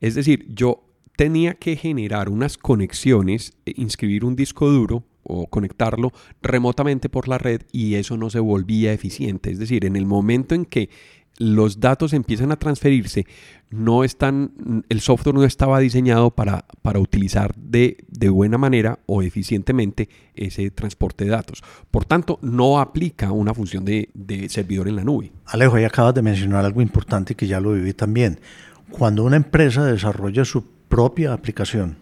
[0.00, 0.84] Es decir, yo
[1.16, 7.38] tenía que generar unas conexiones, e inscribir un disco duro o conectarlo remotamente por la
[7.38, 9.50] red y eso no se volvía eficiente.
[9.50, 10.90] Es decir, en el momento en que
[11.38, 13.26] los datos empiezan a transferirse,
[13.70, 17.96] no están, el software no estaba diseñado para, para utilizar de,
[18.30, 21.62] buena manera o eficientemente ese transporte de datos.
[21.90, 25.32] Por tanto, no aplica una función de, de servidor en la nube.
[25.46, 28.40] Alejo, ahí acabas de mencionar algo importante que ya lo viví también.
[28.90, 31.96] Cuando una empresa desarrolla su propia aplicación,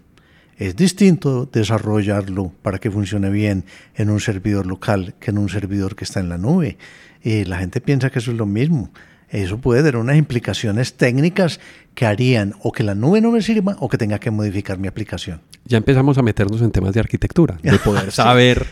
[0.60, 5.96] es distinto desarrollarlo para que funcione bien en un servidor local que en un servidor
[5.96, 6.76] que está en la nube.
[7.22, 8.90] Y la gente piensa que eso es lo mismo.
[9.30, 11.60] Eso puede tener unas implicaciones técnicas
[11.94, 14.86] que harían o que la nube no me sirva o que tenga que modificar mi
[14.86, 15.40] aplicación.
[15.64, 18.66] Ya empezamos a meternos en temas de arquitectura, de poder saber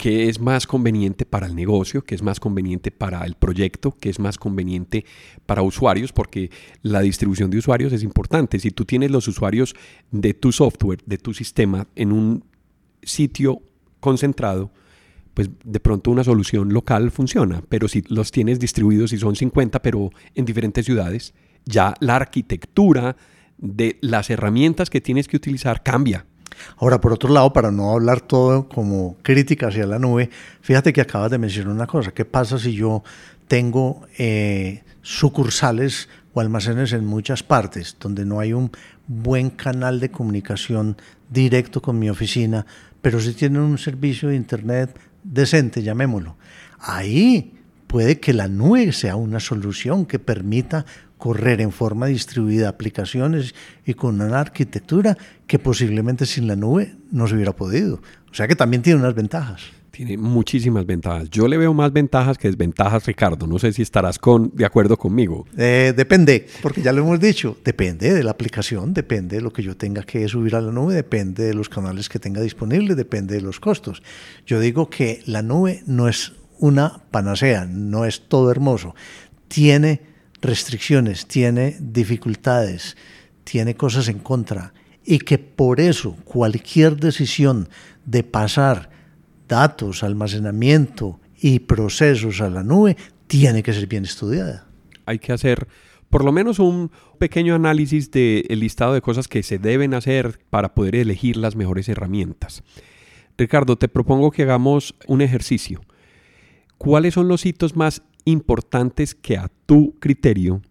[0.00, 4.08] qué es más conveniente para el negocio, qué es más conveniente para el proyecto, qué
[4.08, 5.04] es más conveniente
[5.44, 8.58] para usuarios, porque la distribución de usuarios es importante.
[8.58, 9.76] Si tú tienes los usuarios
[10.10, 12.44] de tu software, de tu sistema, en un
[13.02, 13.60] sitio
[14.00, 14.70] concentrado,
[15.34, 19.82] pues de pronto una solución local funciona, pero si los tienes distribuidos y son 50,
[19.82, 21.34] pero en diferentes ciudades,
[21.66, 23.16] ya la arquitectura
[23.58, 26.24] de las herramientas que tienes que utilizar cambia.
[26.78, 31.00] Ahora, por otro lado, para no hablar todo como crítica hacia la nube, fíjate que
[31.00, 32.12] acabas de mencionar una cosa.
[32.12, 33.02] ¿Qué pasa si yo
[33.48, 38.70] tengo eh, sucursales o almacenes en muchas partes donde no hay un
[39.06, 40.96] buen canal de comunicación
[41.28, 42.64] directo con mi oficina,
[43.02, 46.36] pero si tienen un servicio de Internet decente, llamémoslo?
[46.78, 47.54] Ahí
[47.86, 50.86] puede que la nube sea una solución que permita
[51.20, 53.54] correr en forma distribuida aplicaciones
[53.86, 58.00] y con una arquitectura que posiblemente sin la nube no se hubiera podido.
[58.30, 59.62] O sea que también tiene unas ventajas.
[59.90, 61.28] Tiene muchísimas ventajas.
[61.28, 63.46] Yo le veo más ventajas que desventajas, Ricardo.
[63.46, 65.46] No sé si estarás con, de acuerdo conmigo.
[65.58, 69.62] Eh, depende, porque ya lo hemos dicho, depende de la aplicación, depende de lo que
[69.62, 73.34] yo tenga que subir a la nube, depende de los canales que tenga disponibles, depende
[73.34, 74.02] de los costos.
[74.46, 78.94] Yo digo que la nube no es una panacea, no es todo hermoso.
[79.48, 80.09] Tiene
[80.40, 82.96] restricciones, tiene dificultades,
[83.44, 84.72] tiene cosas en contra
[85.04, 87.68] y que por eso cualquier decisión
[88.04, 88.90] de pasar
[89.48, 94.66] datos, almacenamiento y procesos a la nube tiene que ser bien estudiada.
[95.06, 95.66] Hay que hacer
[96.08, 100.74] por lo menos un pequeño análisis del listado de cosas que se deben hacer para
[100.74, 102.62] poder elegir las mejores herramientas.
[103.38, 105.80] Ricardo, te propongo que hagamos un ejercicio.
[106.78, 110.62] ¿Cuáles son los hitos más importantes que a tu criterio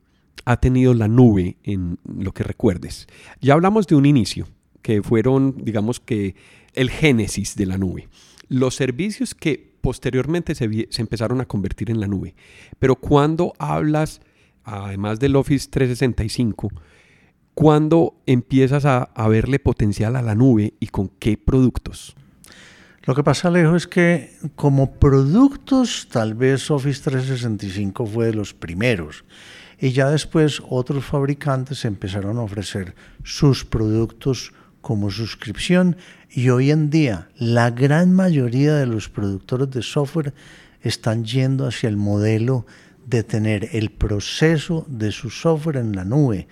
[0.46, 3.08] ha tenido la nube en lo que recuerdes.
[3.42, 4.48] Ya hablamos de un inicio,
[4.82, 6.36] que fueron, digamos que,
[6.74, 8.08] el génesis de la nube.
[8.48, 12.36] Los servicios que posteriormente se, empezaron a convertir en la nube.
[12.80, 14.22] Pero cuando hablas,
[14.64, 16.70] además del Office 365,
[17.54, 22.16] ¿cuándo empiezas a verle potencial a la nube y con qué productos?
[23.10, 28.54] Lo que pasa, Alejo, es que como productos, tal vez Office 365 fue de los
[28.54, 29.26] primeros.
[29.80, 32.93] Y ya después otros fabricantes empezaron a ofrecer
[33.24, 35.98] sus productos como suscripción
[36.30, 40.36] y hoy en día la gran mayoría de los productores de software
[40.82, 42.67] están yendo hacia el modelo
[43.08, 46.48] de tener el proceso de su software en la nube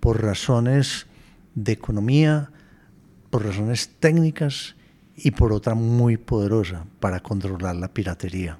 [0.00, 1.06] por razones
[1.54, 2.50] de economía,
[3.28, 4.74] por razones técnicas
[5.20, 8.58] y por otra muy poderosa para controlar la piratería.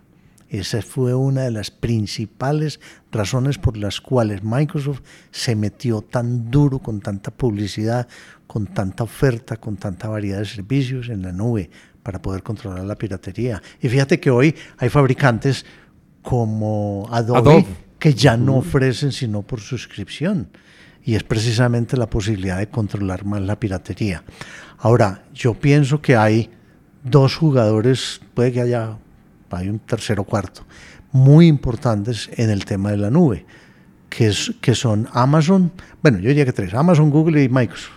[0.48, 2.80] Esa fue una de las principales
[3.12, 8.08] razones por las cuales Microsoft se metió tan duro con tanta publicidad,
[8.46, 11.68] con tanta oferta, con tanta variedad de servicios en la nube
[12.02, 13.62] para poder controlar la piratería.
[13.80, 15.66] Y fíjate que hoy hay fabricantes
[16.22, 17.66] como Adobe,
[17.98, 20.48] que ya no ofrecen sino por suscripción.
[21.08, 24.22] Y es precisamente la posibilidad de controlar más la piratería.
[24.76, 26.50] Ahora, yo pienso que hay
[27.02, 28.98] dos jugadores, puede que haya
[29.48, 30.66] hay un tercero o cuarto,
[31.10, 33.46] muy importantes en el tema de la nube,
[34.10, 37.96] que, es, que son Amazon, bueno, yo diría que tres, Amazon, Google y Microsoft.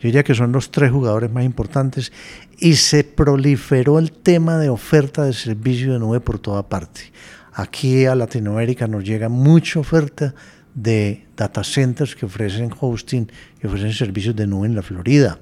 [0.00, 2.14] Yo diría que son los tres jugadores más importantes
[2.58, 7.12] y se proliferó el tema de oferta de servicio de nube por toda parte.
[7.52, 10.34] Aquí a Latinoamérica nos llega mucha oferta
[10.74, 13.30] de data centers que ofrecen hosting
[13.62, 15.38] y ofrecen servicios de nube en la Florida.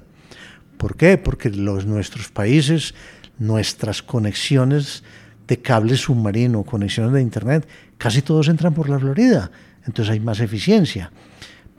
[0.77, 1.17] ¿Por qué?
[1.17, 2.93] Porque los, nuestros países,
[3.37, 5.03] nuestras conexiones
[5.47, 7.67] de cable submarino, conexiones de Internet,
[7.97, 9.51] casi todos entran por la Florida.
[9.85, 11.11] Entonces hay más eficiencia.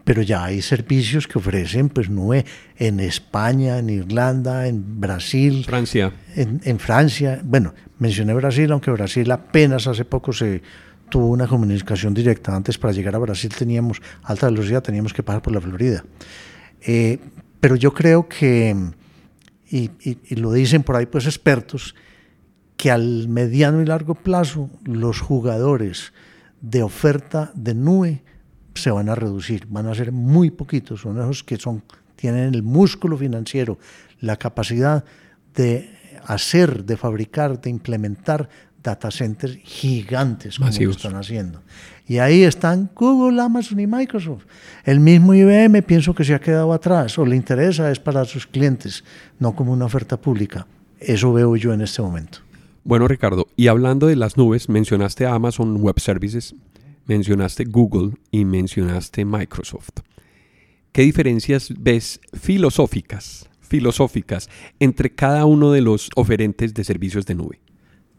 [0.05, 2.45] Pero ya hay servicios que ofrecen pues nube
[2.77, 5.65] en España, en Irlanda, en Brasil.
[5.65, 6.13] Francia.
[6.35, 7.41] En, en Francia.
[7.45, 10.61] Bueno, mencioné Brasil, aunque Brasil apenas hace poco se
[11.13, 12.57] tuvo una comunicación directa.
[12.57, 16.03] Antes para llegar a Brasil teníamos alta velocidad, teníamos que pasar por la Florida.
[16.81, 17.19] Eh,
[17.61, 18.75] pero yo creo que,
[19.71, 19.91] y,
[20.37, 21.95] lo dicen por ahí pues expertos,
[22.79, 26.15] que al mediano y largo plazo los jugadores
[26.63, 28.25] de oferta de nube
[28.73, 31.85] se van a reducir, van a ser muy poquitos, son esos que son,
[32.17, 33.79] tienen el músculo financiero,
[34.19, 35.05] la capacidad
[35.55, 35.91] de
[36.25, 38.49] hacer, de fabricar, de implementar
[38.83, 41.63] data centers gigantes como lo están haciendo.
[42.07, 44.45] Y ahí están Google, Amazon y Microsoft.
[44.85, 48.47] El mismo IBM pienso que se ha quedado atrás o le interesa es para sus
[48.47, 49.05] clientes,
[49.39, 50.67] no como una oferta pública.
[50.99, 52.39] Eso veo yo en este momento.
[52.85, 56.55] Bueno, Ricardo, y hablando de las nubes, mencionaste Amazon Web Services,
[57.07, 60.01] mencionaste Google y mencionaste Microsoft.
[60.91, 67.62] ¿Qué diferencias ves filosóficas, filosóficas entre cada uno de los oferentes de servicios de nube?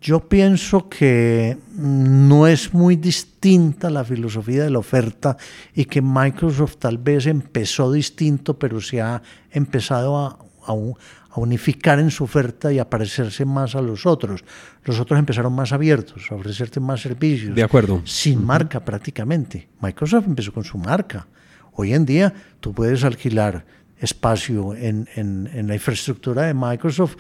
[0.04, 5.38] Yo pienso que no es muy distinta la filosofía de la oferta
[5.74, 10.38] y que Microsoft tal vez empezó distinto, pero se ha empezado a,
[10.68, 14.44] a unificar en su oferta y a parecerse más a los otros.
[14.84, 17.56] Los otros empezaron más abiertos, a ofrecerte más servicios.
[17.56, 18.02] De acuerdo.
[18.04, 19.70] Sin marca prácticamente.
[19.82, 21.28] Microsoft empezó con su marca.
[21.76, 23.66] Hoy en día tú puedes alquilar
[23.98, 27.16] espacio en, en, la infraestructura de Microsoft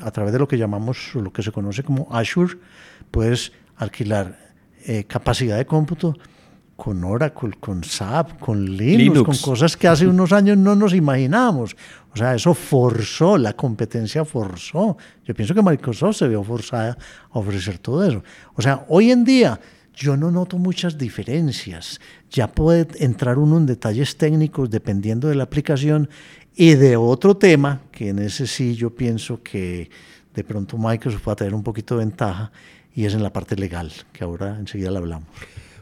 [0.00, 2.58] a través de lo que llamamos, lo que se conoce como Azure,
[3.10, 4.38] puedes alquilar
[4.84, 6.16] eh, capacidad de cómputo
[6.76, 11.74] con Oracle, con SAP, con Linux, con cosas que hace unos años no nos imaginábamos.
[12.12, 14.96] O sea, eso forzó, la competencia forzó.
[15.24, 16.98] Yo pienso que Microsoft se vio forzada
[17.30, 18.22] a ofrecer todo eso.
[18.54, 19.58] O sea, hoy en día
[19.96, 22.00] yo no noto muchas diferencias.
[22.30, 26.08] Ya puede entrar uno en detalles técnicos dependiendo de la aplicación
[26.54, 29.90] y de otro tema, que en ese sí yo pienso que
[30.34, 32.52] de pronto Microsoft va a tener un poquito de ventaja,
[32.94, 35.28] y es en la parte legal, que ahora enseguida la hablamos.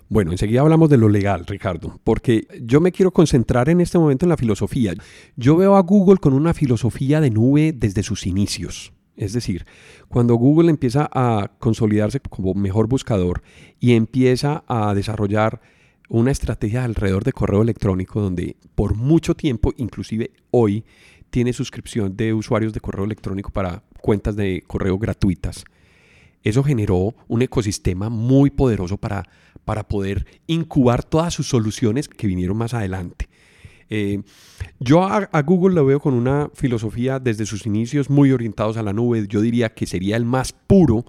[0.08, 4.24] Bueno, enseguida hablamos de lo legal, Ricardo, porque yo me quiero concentrar en este momento
[4.24, 4.94] en la filosofía.
[5.36, 8.93] Yo veo a Google con una filosofía de nube desde sus inicios.
[9.16, 9.64] Es decir,
[10.08, 13.42] cuando Google empieza a consolidarse como mejor buscador
[13.78, 15.60] y empieza a desarrollar
[16.08, 20.84] una estrategia alrededor de correo electrónico donde por mucho tiempo, inclusive hoy,
[21.30, 25.64] tiene suscripción de usuarios de correo electrónico para cuentas de correo gratuitas.
[26.42, 29.24] Eso generó un ecosistema muy poderoso para,
[29.64, 33.28] para poder incubar todas sus soluciones que vinieron más adelante.
[33.90, 34.22] Eh,
[34.80, 38.82] yo a, a, Google lo veo con una filosofía desde sus inicios muy orientados a
[38.82, 39.26] la nube.
[39.28, 41.04] Yo diría que sería el más puro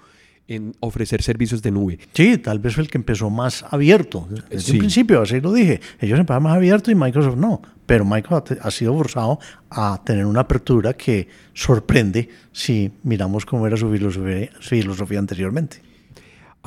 [0.48, 2.00] en ofrecer servicios de nube.
[2.14, 4.28] Sí, tal vez fue el que empezó más abierto.
[4.50, 5.82] Desde un principio, así lo dije.
[6.00, 7.62] Ellos empezaron más abierto y Microsoft no.
[7.86, 13.78] Pero Microsoft ha sido forzado a tener una apertura que sorprende si miramos cómo era
[13.78, 15.82] su filosofía, anteriormente.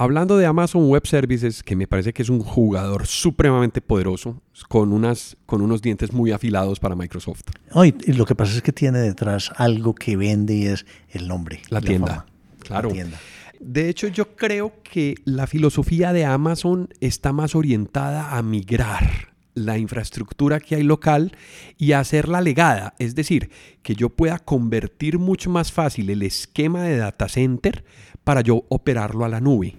[0.00, 4.92] Hablando de Amazon Web Services, que me parece que es un jugador supremamente poderoso, con,
[4.92, 7.42] unas, con unos dientes muy afilados para Microsoft.
[7.84, 11.62] y lo que pasa es que tiene detrás algo que vende y es el nombre.
[11.68, 12.26] La, tienda.
[12.60, 12.90] Claro.
[12.90, 13.18] La tienda.
[13.58, 19.78] De hecho, yo creo que la filosofía de Amazon está más orientada a migrar la
[19.78, 21.32] infraestructura que hay local
[21.76, 23.50] y hacerla legada, es decir,
[23.82, 27.84] que yo pueda convertir mucho más fácil el esquema de data center
[28.24, 29.76] para yo operarlo a la nube,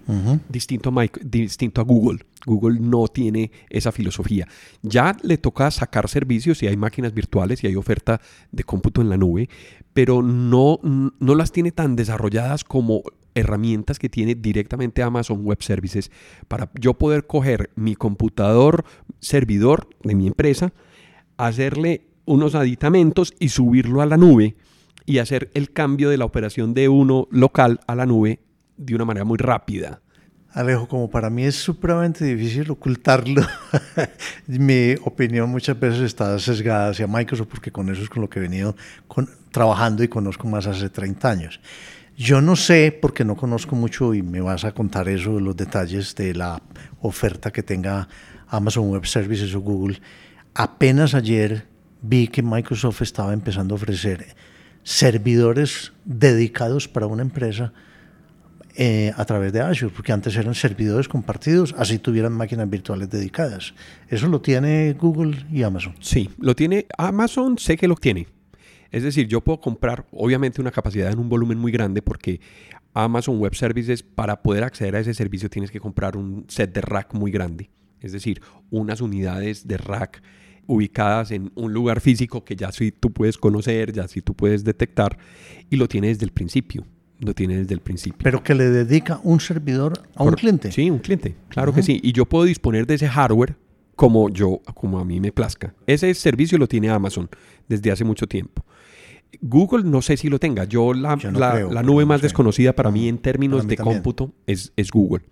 [0.50, 2.26] distinto, a distinto a Google.
[2.46, 4.48] Google no tiene esa filosofía.
[4.82, 8.20] Ya le toca sacar servicios y hay máquinas virtuales y hay oferta
[8.52, 9.50] de cómputo en la nube,
[9.94, 13.04] pero no, no las tiene tan desarrolladas como
[13.40, 16.12] herramientas que tiene directamente Amazon Web Services
[16.48, 18.86] para yo poder coger mi computador
[19.20, 20.74] servidor de mi empresa,
[21.38, 24.56] hacerle unos aditamentos y subirlo a la nube
[25.06, 28.40] y hacer el cambio de la operación de uno local a la nube
[28.78, 30.02] de una manera muy rápida.
[30.52, 33.42] Alejo, como para mí es supremamente difícil ocultarlo,
[34.48, 38.40] mi opinión muchas veces está sesgada hacia Microsoft porque con eso es con lo que
[38.40, 38.76] he venido
[39.52, 41.60] trabajando y conozco más hace 30 años.
[42.20, 46.16] Yo no sé, porque no conozco mucho y me vas a contar eso, los detalles
[46.16, 46.62] de la
[47.00, 48.10] oferta que tenga
[48.50, 50.02] Amazon Web Services o Google.
[50.54, 51.66] Apenas ayer
[52.02, 54.36] vi que Microsoft estaba empezando a ofrecer
[54.84, 57.72] servidores dedicados para una empresa
[58.76, 63.74] eh, a través de Azure, porque antes eran servidores compartidos, así tuvieran máquinas virtuales dedicadas.
[64.10, 65.96] ¿Eso lo tiene Google y Amazon?
[66.02, 68.28] Sí, lo tiene Amazon, sé que lo tiene.
[68.92, 72.40] Es decir, yo puedo comprar obviamente una capacidad en un volumen muy grande porque
[72.94, 76.82] Amazon Web Services, para poder acceder a ese servicio tienes que comprar un set de
[76.82, 77.70] rack muy grande.
[78.02, 80.22] Es decir, unas unidades de rack
[80.66, 84.64] ubicadas en un lugar físico que ya sí tú puedes conocer, ya sí tú puedes
[84.64, 85.18] detectar
[85.70, 86.86] y lo tiene desde el principio.
[87.20, 88.20] Lo tiene desde el principio.
[88.24, 90.72] Pero que le dedica un servidor a un cliente.
[90.72, 91.36] Sí, un cliente.
[91.50, 92.00] Claro que sí.
[92.02, 93.58] Y yo puedo disponer de ese hardware
[93.98, 95.74] como yo, como a mí me plazca.
[95.86, 97.30] Ese servicio lo tiene Amazon
[97.68, 98.64] desde hace mucho tiempo.
[99.42, 100.64] Google no sé si lo tenga.
[100.66, 105.24] Yo la, la, nube más desconocida para mí en términos de cómputo es, es, Google.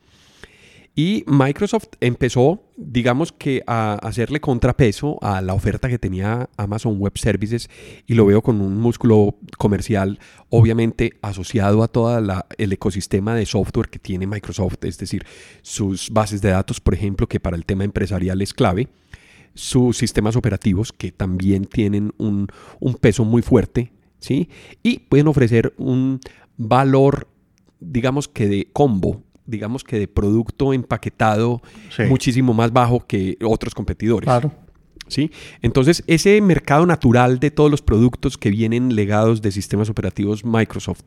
[0.96, 7.20] Y Microsoft empezó, digamos que a hacerle contrapeso a la oferta que tenía Amazon Web
[7.20, 7.70] Services
[8.08, 10.18] y lo veo con un músculo comercial
[10.50, 12.18] obviamente asociado a todo
[12.58, 15.24] el ecosistema de software que tiene Microsoft, es decir,
[15.62, 18.88] sus bases de datos, por ejemplo, que para el tema empresarial es clave
[19.58, 22.48] sus sistemas operativos que también tienen un,
[23.02, 24.50] peso muy fuerte, ¿sí?
[24.84, 26.20] Y pueden ofrecer un
[26.58, 27.28] valor,
[27.80, 31.62] digamos que de combo, digamos que de producto empaquetado
[32.08, 34.26] muchísimo más bajo que otros competidores.
[34.26, 34.52] Claro.
[35.08, 35.32] ¿Sí?
[35.62, 41.06] Entonces, ese mercado natural de todos los productos que vienen legados de sistemas operativos Microsoft,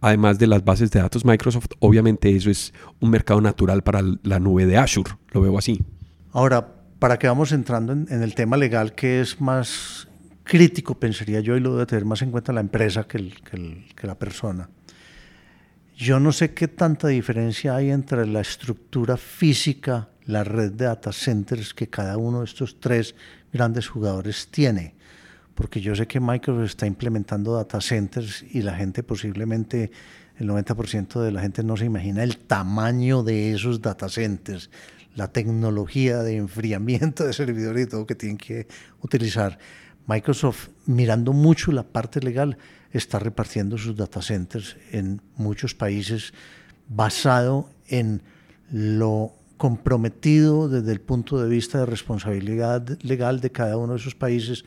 [0.00, 4.40] además de las bases de datos Microsoft, obviamente eso es un mercado natural para la
[4.40, 5.80] nube de Azure, lo veo así.
[6.32, 10.08] Ahora, para que vamos entrando en, el tema legal que es más
[10.44, 13.32] crítico, pensaría yo, y lo debe tener más en cuenta la empresa que,
[13.94, 14.68] que la persona.
[15.96, 21.12] Yo no sé qué tanta diferencia hay entre la estructura física, la red de data
[21.12, 23.14] centers que cada uno de estos tres
[23.52, 24.94] grandes jugadores tiene.
[25.54, 29.90] Porque yo sé que Microsoft está implementando data centers y la gente posiblemente,
[30.36, 34.68] el 90% de la gente no se imagina el tamaño de esos data centers,
[35.16, 38.68] la tecnología de enfriamiento de servidores y todo que tienen que
[39.00, 39.58] utilizar.
[40.06, 42.58] Microsoft, mirando mucho la parte legal,
[42.92, 46.32] está repartiendo sus data centers en muchos países
[46.88, 48.22] basado en
[48.70, 54.14] lo comprometido desde el punto de vista de responsabilidad legal de cada uno de esos
[54.14, 54.64] países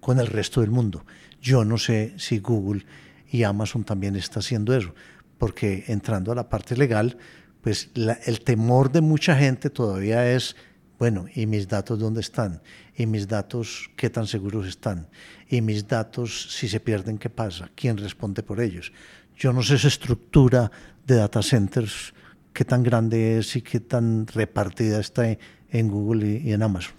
[0.00, 1.06] con el resto del mundo.
[1.40, 2.84] Yo no sé si Google
[3.30, 4.94] y Amazon también está haciendo eso,
[5.38, 7.16] porque entrando a la parte legal,
[7.62, 7.90] pues
[8.26, 10.56] el temor de mucha gente todavía es,
[10.98, 12.60] bueno, ¿y mis datos dónde están?
[12.96, 15.08] ¿Y mis datos qué tan seguros están?
[15.48, 17.70] ¿Y mis datos si se pierden qué pasa?
[17.74, 18.92] ¿Quién responde por ellos?
[19.36, 20.70] Yo no sé esa estructura
[21.06, 22.12] de data centers
[22.52, 25.24] qué tan grande es y qué tan repartida está
[25.70, 26.94] en Google y, en Amazon.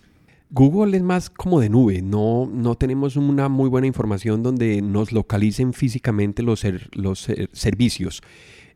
[0.50, 5.12] Google es más como de nube, no, no tenemos una muy buena información donde nos
[5.12, 8.22] localicen físicamente los, los servicios.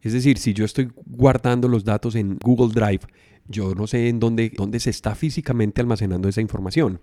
[0.02, 3.02] Es decir, si yo estoy guardando los datos en Google Drive,
[3.48, 7.00] yo no sé en dónde, dónde se está físicamente almacenando esa información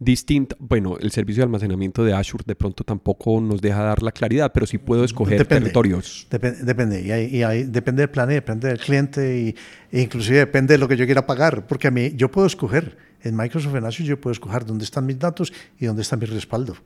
[0.00, 0.56] distinta.
[0.58, 4.50] Bueno, el servicio de almacenamiento de Azure de pronto tampoco nos deja dar la claridad,
[4.52, 6.26] pero sí puedo escoger territorios.
[6.30, 9.54] depende, y, hay, depende del plan, y depende del cliente, y,
[9.96, 12.96] e inclusive depende de lo que yo quiera pagar, porque a mí yo puedo escoger,
[13.22, 16.24] en Microsoft en Azure yo puedo escoger dónde están mis datos y dónde está mi
[16.24, 16.76] respaldo.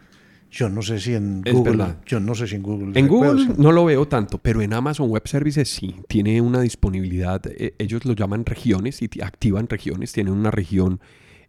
[0.55, 1.96] Yo no sé si en Google.
[2.07, 2.98] Yo no sé si en Google.
[2.98, 5.96] En Google no lo veo tanto, pero en Amazon Web Services sí.
[6.07, 7.42] Tiene una disponibilidad.
[7.46, 10.12] Eh, ellos lo llaman regiones y activan regiones.
[10.12, 11.00] Tienen una región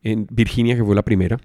[0.02, 1.40] en Virginia que fue la primera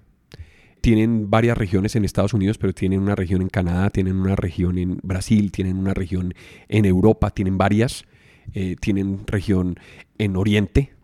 [0.80, 4.78] tienen varias regiones en Estados Unidos, pero tienen una región en Canadá, tienen una región
[4.78, 6.32] en Brasil, tienen una región
[6.68, 8.06] en Europa, tienen varias,
[8.54, 9.78] eh, tienen región
[10.16, 10.94] en Oriente.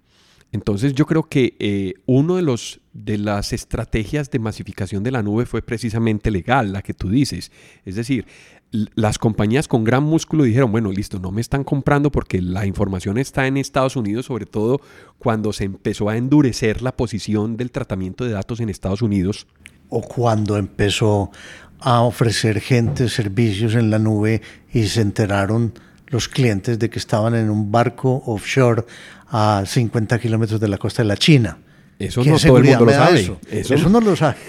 [0.52, 5.22] Entonces yo creo que eh, uno de los de las estrategias de masificación de la
[5.22, 7.53] nube fue precisamente legal, la que tú dices.
[7.84, 8.26] Es decir,
[8.70, 13.18] las compañías con gran músculo dijeron, bueno, listo, no me están comprando porque la información
[13.18, 14.80] está en Estados Unidos, sobre todo
[15.18, 19.47] cuando se empezó a endurecer la posición del tratamiento de datos en Estados Unidos
[19.88, 21.30] o cuando empezó
[21.78, 24.42] a ofrecer gente servicios en la nube
[24.72, 25.74] y se enteraron
[26.09, 28.84] los clientes de que estaban en un barco offshore
[29.28, 31.59] a 50 kilómetros de la costa de la China.
[31.99, 33.38] Eso no todo el mundo lo sabe.
[33.51, 33.88] Eso?
[33.88, 34.36] no lo sabe.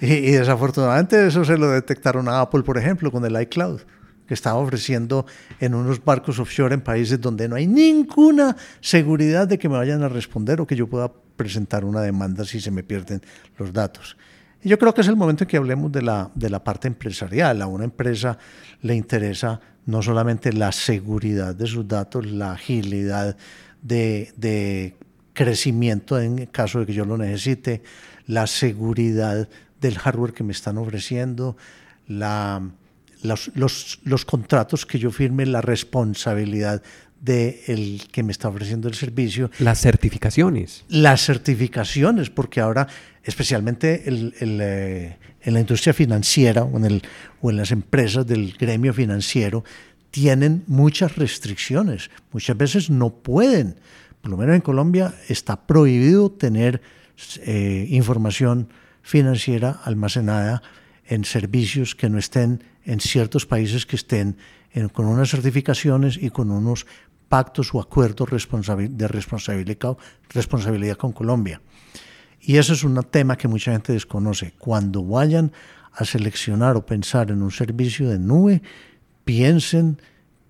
[0.00, 3.80] Y, y, desafortunadamente eso se lo detectaron a Apple, por ejemplo, con el iCloud,
[4.26, 5.24] que estaba ofreciendo
[5.58, 10.02] en unos barcos offshore en países donde no hay ninguna seguridad de que me vayan
[10.02, 13.22] a responder o que yo pueda presentar una demanda si se me pierden
[13.58, 14.16] los datos.
[14.62, 17.62] Yo creo que es el momento en que hablemos de la, de la parte empresarial.
[17.62, 18.36] A una empresa
[18.82, 23.36] le interesa no solamente la seguridad de sus datos, la agilidad
[23.80, 24.96] de, de
[25.36, 27.82] crecimiento en caso de que yo lo necesite,
[28.26, 29.48] la seguridad
[29.80, 31.56] del hardware que me están ofreciendo,
[32.08, 32.62] la,
[33.22, 36.82] los, los, los, contratos que yo firme, la responsabilidad
[37.20, 39.50] del el que me está ofreciendo el servicio.
[39.58, 40.84] Las certificaciones.
[40.88, 42.88] Las certificaciones, porque ahora,
[43.22, 47.02] especialmente el, el, eh, en la industria financiera o en, el,
[47.42, 49.64] o en las empresas del gremio financiero,
[50.10, 52.10] tienen muchas restricciones.
[52.32, 53.76] Muchas veces no pueden.
[54.26, 56.82] Por lo menos en Colombia está prohibido tener
[57.42, 58.70] eh, información
[59.00, 60.62] financiera almacenada
[61.06, 64.36] en servicios que no estén en ciertos países que estén
[64.92, 66.86] con unas certificaciones y con unos
[67.28, 69.96] pactos o acuerdos de responsabilidad,
[70.30, 71.62] responsabilidad con Colombia.
[72.40, 74.54] Y eso es un tema que mucha gente desconoce.
[74.58, 75.52] Cuando vayan
[75.92, 78.60] a seleccionar o pensar en un servicio de nube,
[79.24, 80.02] piensen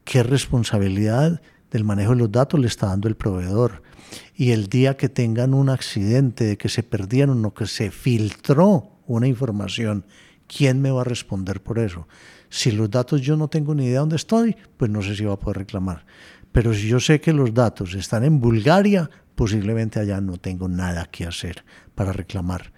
[0.05, 1.43] qué responsabilidad
[1.77, 3.83] del manejo de los datos le está dando el proveedor.
[4.35, 9.01] Y el día que tengan un accidente de que se perdieron o que se filtró
[9.07, 10.05] una información,
[10.47, 12.09] ¿quién me va a responder por eso?
[12.49, 15.35] Si los datos yo no tengo ni idea dónde estoy, pues no sé si va
[15.35, 16.07] a poder reclamar.
[16.53, 21.07] Pero si yo sé que los datos están en Bulgaria, posiblemente allá no tengo nada
[21.07, 21.65] que hacer
[21.95, 22.73] para reclamar.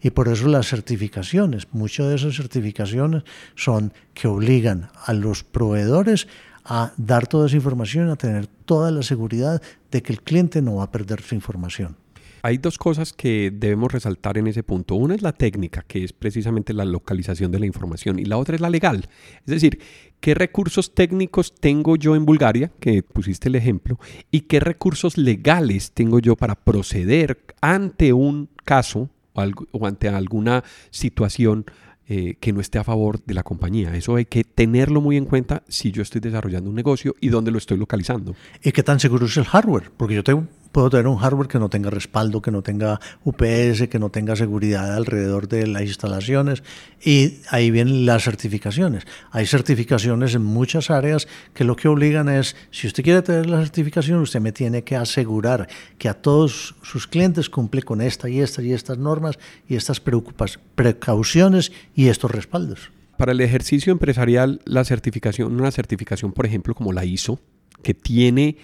[0.00, 3.22] Y por eso las certificaciones, muchas de esas certificaciones
[3.54, 6.28] son que obligan a los proveedores
[6.64, 10.76] a dar toda esa información, a tener toda la seguridad de que el cliente no
[10.76, 11.96] va a perder su información.
[12.42, 14.96] Hay dos cosas que debemos resaltar en ese punto.
[14.96, 18.54] Una es la técnica, que es precisamente la localización de la información, y la otra
[18.54, 19.08] es la legal.
[19.46, 19.80] Es decir,
[20.20, 23.98] qué recursos técnicos tengo yo en Bulgaria, que pusiste el ejemplo,
[24.30, 31.64] y qué recursos legales tengo yo para proceder ante un caso o, ante alguna situación
[32.08, 33.94] eh, que no esté a favor de la compañía.
[33.96, 37.50] Eso hay que tenerlo muy en cuenta si yo estoy desarrollando un negocio y dónde
[37.50, 38.34] lo estoy localizando.
[38.62, 39.90] ¿Y qué tan seguro es el hardware?
[39.96, 43.86] Porque yo tengo puedo tener un hardware que no tenga respaldo, que no tenga UPS,
[43.88, 46.64] que no tenga seguridad alrededor de las instalaciones
[47.00, 49.04] y ahí vienen las certificaciones.
[49.30, 53.60] Hay certificaciones en muchas áreas que lo que obligan es, si usted quiere tener la
[53.60, 58.40] certificación, usted me tiene que asegurar que a todos sus clientes cumple con esta y
[58.40, 62.90] esta y estas normas y estas precauciones y estos respaldos.
[63.16, 67.38] Para el ejercicio empresarial, la certificación, una certificación, por ejemplo, como la ISO,
[67.84, 68.56] que tiene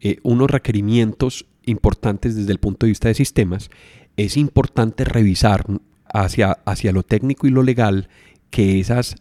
[0.00, 3.70] eh, unos requerimientos importantes desde el punto de vista de sistemas,
[4.16, 5.64] es importante revisar
[6.12, 8.08] hacia, hacia lo técnico y lo legal
[8.50, 9.16] que esas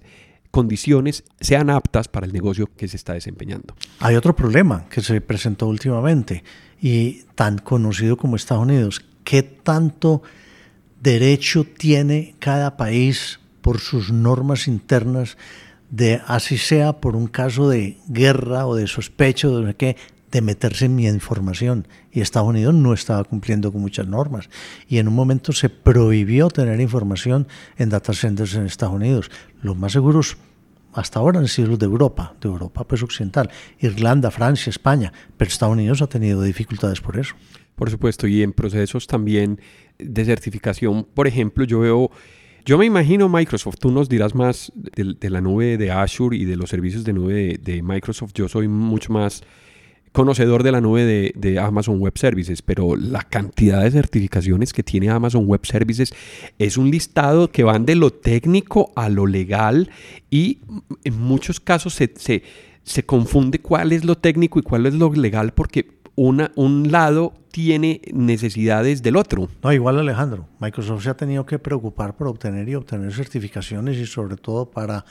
[0.51, 3.75] condiciones sean aptas para el negocio que se está desempeñando.
[3.99, 6.43] Hay otro problema que se presentó últimamente
[6.81, 9.05] y tan conocido como Estados Unidos.
[9.23, 10.23] ¿Qué tanto
[11.01, 15.37] derecho tiene cada país por sus normas internas
[15.89, 19.95] de, así sea por un caso de guerra o de sospecho de que
[20.31, 24.49] de meterse en mi información y Estados Unidos no estaba cumpliendo con muchas normas
[24.87, 27.47] y en un momento se prohibió tener información
[27.77, 29.31] en data centers en Estados Unidos.
[29.61, 30.37] Los más seguros
[30.93, 33.49] hasta ahora han sido los de Europa, de Europa pues occidental,
[33.79, 37.35] Irlanda, Francia, España, pero Estados Unidos ha tenido dificultades por eso.
[37.75, 39.61] Por supuesto, y en procesos también
[39.99, 42.11] de certificación, por ejemplo, yo veo
[42.67, 46.57] yo me imagino Microsoft, tú nos dirás más de, la nube de Azure y de
[46.57, 48.33] los servicios de nube de, Microsoft.
[48.33, 49.41] Yo soy mucho más
[50.11, 55.09] conocedor de la nube de, Amazon Web Services, pero la cantidad de certificaciones que tiene
[55.09, 56.13] Amazon Web Services
[56.57, 59.89] es un listado que van de lo técnico a lo legal
[60.29, 60.59] y
[61.03, 62.13] en muchos casos se,
[62.83, 67.33] se, confunde cuál es lo técnico y cuál es lo legal porque una, un lado
[67.51, 69.49] tiene necesidades del otro.
[69.63, 74.05] No, igual Alejandro, Microsoft se ha tenido que preocupar por obtener y obtener certificaciones y
[74.05, 75.05] sobre todo para,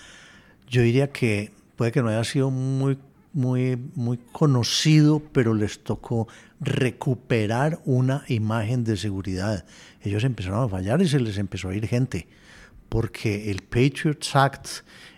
[0.68, 2.98] yo diría que puede que no haya sido muy
[3.36, 6.26] muy, muy conocido, pero les tocó
[6.58, 9.66] recuperar una imagen de seguridad.
[10.00, 12.28] Ellos empezaron a fallar y se les empezó a ir gente,
[12.88, 14.68] porque el Patriots Act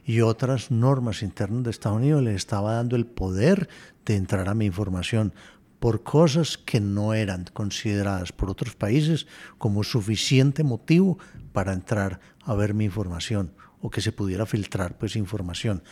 [0.04, 3.68] y otras normas internas de Estados Unidos les estaba dando el poder
[4.04, 5.32] de entrar a mi información
[5.78, 11.18] por cosas que no eran consideradas por otros países como suficiente motivo
[11.52, 15.84] para entrar a ver mi información o que se pudiera filtrar pues información.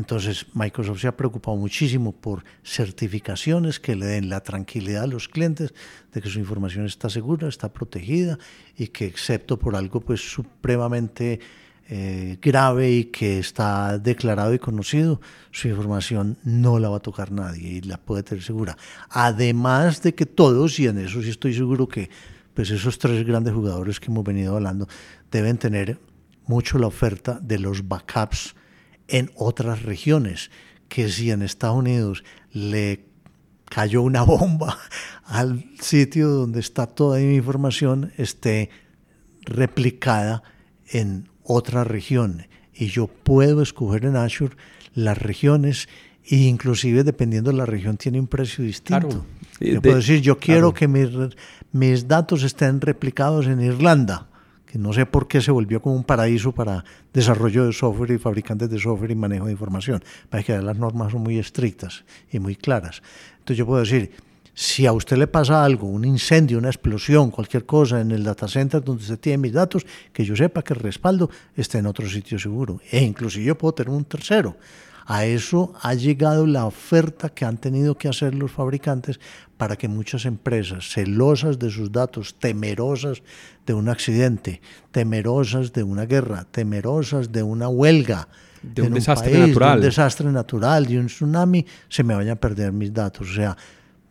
[0.00, 5.28] Entonces Microsoft se ha preocupado muchísimo por certificaciones que le den la tranquilidad a los
[5.28, 5.74] clientes
[6.10, 8.38] de que su información está segura, está protegida
[8.78, 11.38] y que excepto por algo pues supremamente
[11.86, 15.20] eh, grave y que está declarado y conocido,
[15.50, 18.78] su información no la va a tocar nadie y la puede tener segura.
[19.10, 22.08] Además de que todos, y en eso sí estoy seguro que
[22.54, 24.88] pues esos tres grandes jugadores que hemos venido hablando
[25.30, 25.98] deben tener
[26.46, 28.54] mucho la oferta de los backups
[29.10, 30.50] en otras regiones,
[30.88, 33.04] que si en Estados Unidos le
[33.66, 34.78] cayó una bomba
[35.24, 38.70] al sitio donde está toda mi información, esté
[39.42, 40.42] replicada
[40.88, 42.46] en otra región.
[42.74, 44.56] Y yo puedo escoger en Azure
[44.94, 45.88] las regiones
[46.24, 49.24] e inclusive dependiendo de la región tiene un precio distinto.
[49.60, 51.08] Yo puedo decir, yo quiero que mis,
[51.72, 54.29] mis datos estén replicados en Irlanda
[54.70, 58.18] que no sé por qué se volvió como un paraíso para desarrollo de software y
[58.18, 60.02] fabricantes de software y manejo de información.
[60.28, 63.02] Parece que las normas son muy estrictas y muy claras.
[63.38, 64.12] Entonces yo puedo decir,
[64.54, 68.46] si a usted le pasa algo, un incendio, una explosión, cualquier cosa en el data
[68.46, 72.08] center donde usted tiene mis datos, que yo sepa que el respaldo está en otro
[72.08, 72.80] sitio seguro.
[72.92, 74.56] E inclusive yo puedo tener un tercero.
[75.12, 79.18] A eso ha llegado la oferta que han tenido que hacer los fabricantes
[79.56, 83.20] para que muchas empresas celosas de sus datos, temerosas
[83.66, 84.60] de un accidente,
[84.92, 88.28] temerosas de una guerra, temerosas de una huelga,
[88.62, 89.70] de un, desastre natural.
[89.72, 93.32] De un desastre natural, de un tsunami, se me vayan a perder mis datos.
[93.32, 93.56] O sea,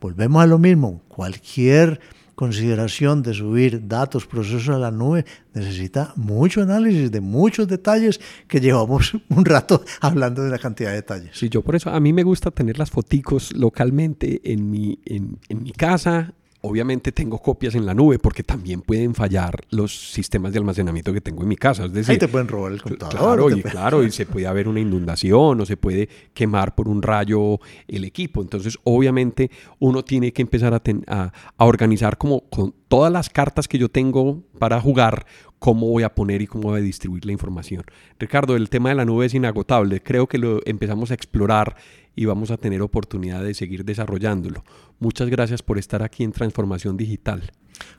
[0.01, 1.01] volvemos a lo mismo.
[1.07, 2.01] Cualquier
[2.39, 8.61] consideración de subir datos, procesos a la nube, necesita mucho análisis de muchos detalles que
[8.61, 11.31] llevamos un rato hablando de una cantidad de detalles.
[11.33, 15.37] Sí, yo por eso a mí me gusta tener las foticos localmente en mi, en,
[15.49, 20.51] en mi casa, obviamente tengo copias en la nube porque también pueden fallar los sistemas
[20.51, 21.85] de almacenamiento que tengo en mi casa.
[21.85, 23.15] Es decir, Ahí te pueden robar el computador.
[23.17, 27.01] Claro, y, claro, y se puede haber una inundación o se puede quemar por un
[27.01, 28.41] rayo el equipo.
[28.41, 29.49] Entonces, obviamente,
[29.79, 33.77] uno tiene que empezar a, ten- a- a organizar como con todas las cartas que
[33.77, 35.25] yo tengo para jugar,
[35.59, 37.83] cómo voy a poner y cómo voy a distribuir la información.
[38.17, 40.01] Ricardo, el tema de la nube es inagotable.
[40.01, 41.75] Creo que lo empezamos a explorar
[42.15, 44.63] y vamos a tener oportunidad de seguir desarrollándolo.
[44.99, 47.51] Muchas gracias por estar aquí en Transformación Digital.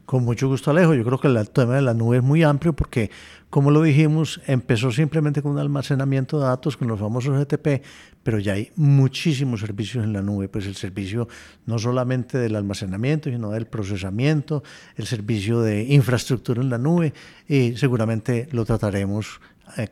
[0.04, 0.94] Con mucho gusto, Alejo.
[0.94, 3.10] Yo creo que el tema de la nube es muy amplio porque,
[3.48, 7.82] como lo dijimos, empezó simplemente con un almacenamiento de datos con los famosos GTP,
[8.22, 10.48] pero ya hay muchísimos servicios en la nube.
[10.48, 11.28] Pues el servicio
[11.66, 14.64] no solamente del almacenamiento, sino del procesamiento,
[14.96, 17.14] el servicio de infraestructura en la nube
[17.46, 19.40] y seguramente lo trataremos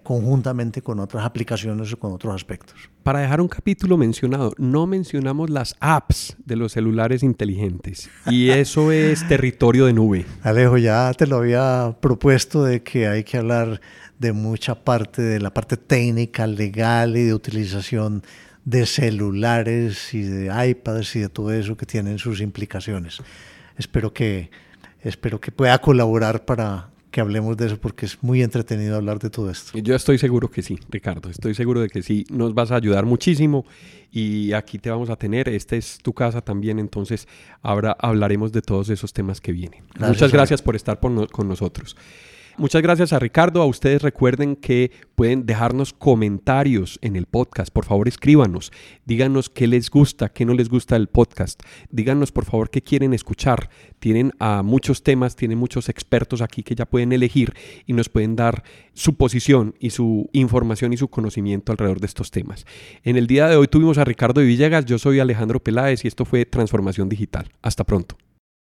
[0.02, 2.90] conjuntamente con otras aplicaciones o con otros aspectos.
[3.02, 8.10] Para dejar un capítulo mencionado, no mencionamos las apps de los celulares inteligentes.
[8.26, 10.26] Y eso es territorio de nube.
[10.42, 13.80] Alejo, ya te lo había propuesto de que hay que hablar
[14.18, 18.22] de mucha parte, de la parte técnica, legal y de utilización
[18.64, 23.18] de celulares y de iPads y de todo eso que tienen sus implicaciones.
[23.78, 24.50] Espero que,
[25.00, 29.30] espero que pueda colaborar para que hablemos de eso porque es muy entretenido hablar de
[29.30, 29.78] todo esto.
[29.78, 31.30] Yo estoy seguro que sí, Ricardo.
[31.30, 32.24] Estoy seguro de que sí.
[32.30, 33.64] Nos vas a ayudar muchísimo
[34.12, 35.48] y aquí te vamos a tener.
[35.48, 37.26] Esta es tu casa también, entonces
[37.62, 39.82] ahora hablaremos de todos esos temas que vienen.
[39.94, 41.96] Gracias, Muchas gracias por estar por no- con nosotros.
[42.58, 43.62] Muchas gracias a Ricardo.
[43.62, 47.72] A ustedes recuerden que pueden dejarnos comentarios en el podcast.
[47.72, 48.72] Por favor, escríbanos.
[49.06, 51.62] Díganos qué les gusta, qué no les gusta del podcast.
[51.90, 53.70] Díganos, por favor, qué quieren escuchar.
[54.00, 57.54] Tienen a muchos temas, tienen muchos expertos aquí que ya pueden elegir
[57.86, 62.32] y nos pueden dar su posición y su información y su conocimiento alrededor de estos
[62.32, 62.66] temas.
[63.04, 64.84] En el día de hoy tuvimos a Ricardo Villegas.
[64.84, 67.52] Yo soy Alejandro Peláez y esto fue Transformación Digital.
[67.62, 68.16] Hasta pronto.